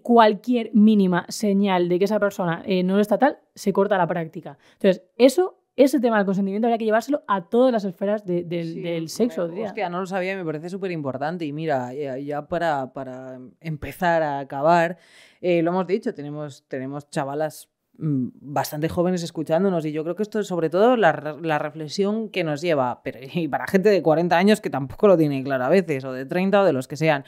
[0.03, 4.57] Cualquier mínima señal de que esa persona eh, no está tal, se corta la práctica.
[4.73, 8.73] Entonces, eso, ese tema del consentimiento habría que llevárselo a todas las esferas de- del,
[8.73, 9.49] Sí, del me- sexo.
[9.49, 9.65] tía.
[9.65, 11.45] Hostia, no lo sabía y me parece súper importante.
[11.45, 14.97] Y mira, ya, ya para, para empezar a acabar,
[15.41, 17.69] eh, lo hemos dicho, tenemos, tenemos chavalas
[17.99, 22.43] bastante jóvenes escuchándonos y yo creo que esto es sobre todo la, la reflexión que
[22.43, 25.69] nos lleva, pero y para gente de 40 años que tampoco lo tiene claro a
[25.69, 27.23] veces, o de 30 o de los que sean.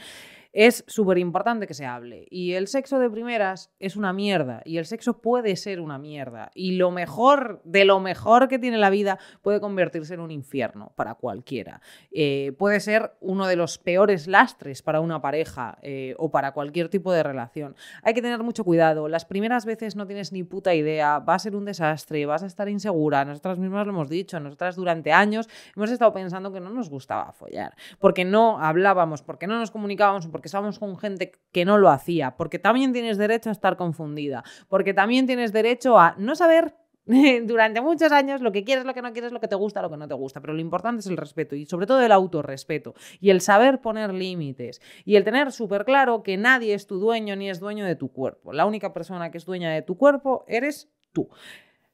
[0.52, 2.26] Es súper importante que se hable.
[2.28, 4.62] Y el sexo de primeras es una mierda.
[4.64, 6.50] Y el sexo puede ser una mierda.
[6.54, 10.92] Y lo mejor, de lo mejor que tiene la vida, puede convertirse en un infierno
[10.96, 11.80] para cualquiera.
[12.10, 16.88] Eh, puede ser uno de los peores lastres para una pareja eh, o para cualquier
[16.88, 17.76] tipo de relación.
[18.02, 19.08] Hay que tener mucho cuidado.
[19.08, 21.20] Las primeras veces no tienes ni puta idea.
[21.20, 23.24] Va a ser un desastre, vas a estar insegura.
[23.24, 24.40] Nosotras mismas lo hemos dicho.
[24.40, 27.76] Nosotras durante años hemos estado pensando que no nos gustaba follar.
[28.00, 32.34] Porque no hablábamos, porque no nos comunicábamos, porque estábamos con gente que no lo hacía,
[32.38, 36.76] porque también tienes derecho a estar confundida, porque también tienes derecho a no saber
[37.44, 39.90] durante muchos años lo que quieres, lo que no quieres, lo que te gusta, lo
[39.90, 40.40] que no te gusta.
[40.40, 44.14] Pero lo importante es el respeto y sobre todo el autorrespeto y el saber poner
[44.14, 47.96] límites y el tener súper claro que nadie es tu dueño ni es dueño de
[47.96, 48.54] tu cuerpo.
[48.54, 51.28] La única persona que es dueña de tu cuerpo eres tú.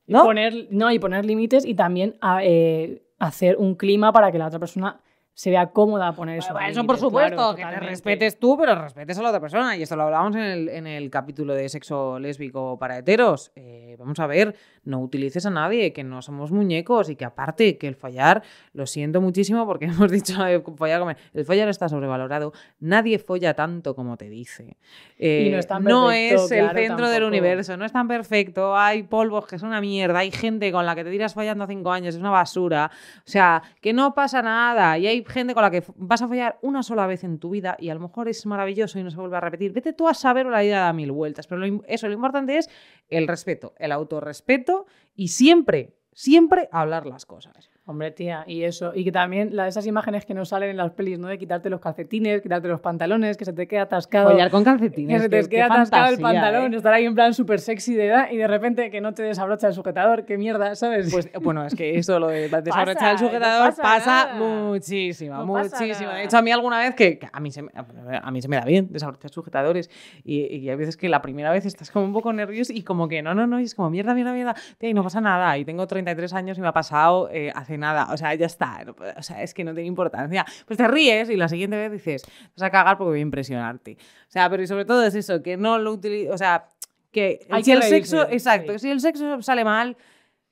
[0.06, 0.22] ¿no?
[0.22, 4.38] Y poner, no, y poner límites y también a, eh, hacer un clima para que
[4.38, 5.00] la otra persona
[5.36, 6.54] se vea cómoda a poner eso.
[6.54, 9.76] Bueno, eso por supuesto, que te respetes tú, pero respetes a la otra persona.
[9.76, 13.52] Y esto lo hablábamos en el, en el capítulo de sexo lésbico para heteros.
[13.54, 14.56] Eh, vamos a ver,
[14.86, 18.86] no utilices a nadie, que no somos muñecos y que aparte que el fallar, lo
[18.86, 22.52] siento muchísimo porque hemos dicho eh, follar, el fallar está sobrevalorado.
[22.80, 24.76] Nadie folla tanto como te dice.
[25.18, 28.76] y no, es, tan no es el centro del universo, no es tan perfecto.
[28.76, 31.90] Hay polvos que son una mierda, hay gente con la que te tiras fallando cinco
[31.90, 32.90] años, es una basura.
[33.18, 34.98] O sea, que no pasa nada.
[34.98, 37.76] Y hay gente con la que vas a fallar una sola vez en tu vida
[37.78, 39.72] y a lo mejor es maravilloso y no se vuelve a repetir.
[39.72, 41.46] Vete tú a saber o la vida da mil vueltas.
[41.46, 42.70] Pero eso, lo importante es
[43.08, 47.70] el respeto, el autorrespeto y siempre, siempre hablar las cosas.
[47.88, 48.90] Hombre, tía, y eso.
[48.96, 51.28] Y que también la, esas imágenes que nos salen en las pelis, ¿no?
[51.28, 54.30] De quitarte los calcetines, quitarte los pantalones, que se te queda atascado.
[54.30, 55.16] Follar con calcetines.
[55.16, 58.28] Que se te queda atascado el pantalón, estar ahí en plan súper sexy de edad
[58.32, 60.24] y de repente que no te desabrocha el sujetador.
[60.24, 61.12] Qué mierda, ¿sabes?
[61.12, 66.10] Pues bueno, es que eso, lo de desabrochar el sujetador pasa, muchísimo, muchísimo.
[66.10, 68.56] de hecho, a mí alguna vez que, a, mí se me, a mí se me
[68.56, 69.90] da bien desabrochar sujetadores
[70.24, 73.06] y, y, hay veces que la primera vez estás como un poco nervioso y como
[73.06, 75.56] que no, no, no, y es como mierda, mierda, mierda, tía, y no pasa nada.
[75.56, 78.08] Y tengo 33 años y me ha pasado eh, hace nada.
[78.12, 78.84] O sea, ya está.
[79.16, 80.44] O sea, es que no tiene importancia.
[80.66, 82.22] Pues te ríes y la siguiente vez dices,
[82.56, 83.96] vas a cagar porque voy a impresionarte.
[84.00, 86.32] O sea, pero y sobre todo es eso, que no lo utilizo.
[86.32, 86.68] O sea,
[87.10, 88.28] que Hay si que el sexo.
[88.28, 88.78] Exacto, sí.
[88.80, 89.96] si el sexo sale mal.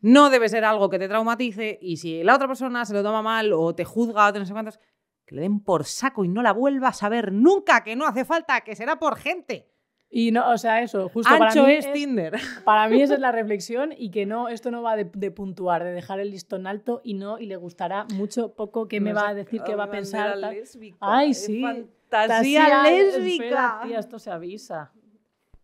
[0.00, 3.22] No debe ser algo que te traumatice y si la otra persona se lo toma
[3.22, 4.78] mal o te juzga o te no sé cuántos,
[5.24, 8.26] que le den por saco y no la vuelvas a ver nunca, que no hace
[8.26, 9.73] falta, que será por gente.
[10.16, 12.34] Y no, o sea, eso, justo Ancho para mí es Tinder.
[12.64, 15.82] Para mí esa es la reflexión y que no, esto no va de, de puntuar,
[15.82, 19.30] de dejar el listón alto y no, y le gustará mucho, poco, qué me va
[19.30, 20.36] a decir, qué va a pensar.
[20.36, 21.60] lésbica, Ay, es sí.
[21.60, 23.80] Fantasía Espera, lésbica.
[23.82, 24.92] tía, esto se avisa.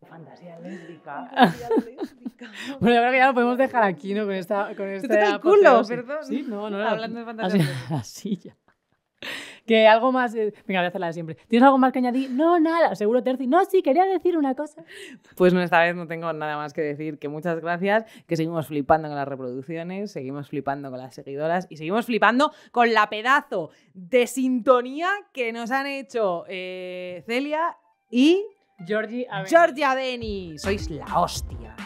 [0.09, 1.30] Fantasía lésbica.
[2.80, 4.24] Bueno, yo creo que ya lo podemos dejar aquí, ¿no?
[4.24, 4.74] Con esta.
[4.74, 6.24] Con esta el culo, perdón.
[6.24, 6.84] Sí, no, no.
[6.84, 8.57] Hablando de fantasías Así, así ya.
[9.71, 10.35] Que algo más.
[10.35, 11.37] eh, Venga, voy a hacer la de siempre.
[11.47, 12.29] ¿Tienes algo más que añadir?
[12.33, 12.97] No, nada.
[12.97, 13.47] Seguro, Terci.
[13.47, 14.83] No, sí, quería decir una cosa.
[15.37, 18.66] Pues no, esta vez no tengo nada más que decir que muchas gracias, que seguimos
[18.66, 23.71] flipando con las reproducciones, seguimos flipando con las seguidoras y seguimos flipando con la pedazo
[23.95, 27.77] de sintonía que nos han hecho eh, Celia
[28.11, 28.45] y
[28.85, 29.29] Georgie.
[29.47, 29.95] Georgia.
[30.59, 31.77] Sois la hostia.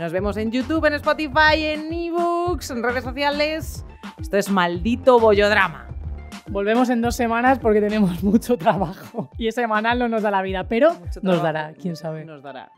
[0.00, 3.86] Nos vemos en YouTube, en Spotify, en ebooks, en redes sociales.
[4.20, 5.87] Esto es maldito bollodrama.
[6.50, 9.30] Volvemos en dos semanas porque tenemos mucho trabajo.
[9.38, 10.92] Y semanal no nos da la vida, pero
[11.22, 12.24] nos dará, quién sabe.
[12.24, 12.70] Nos dará.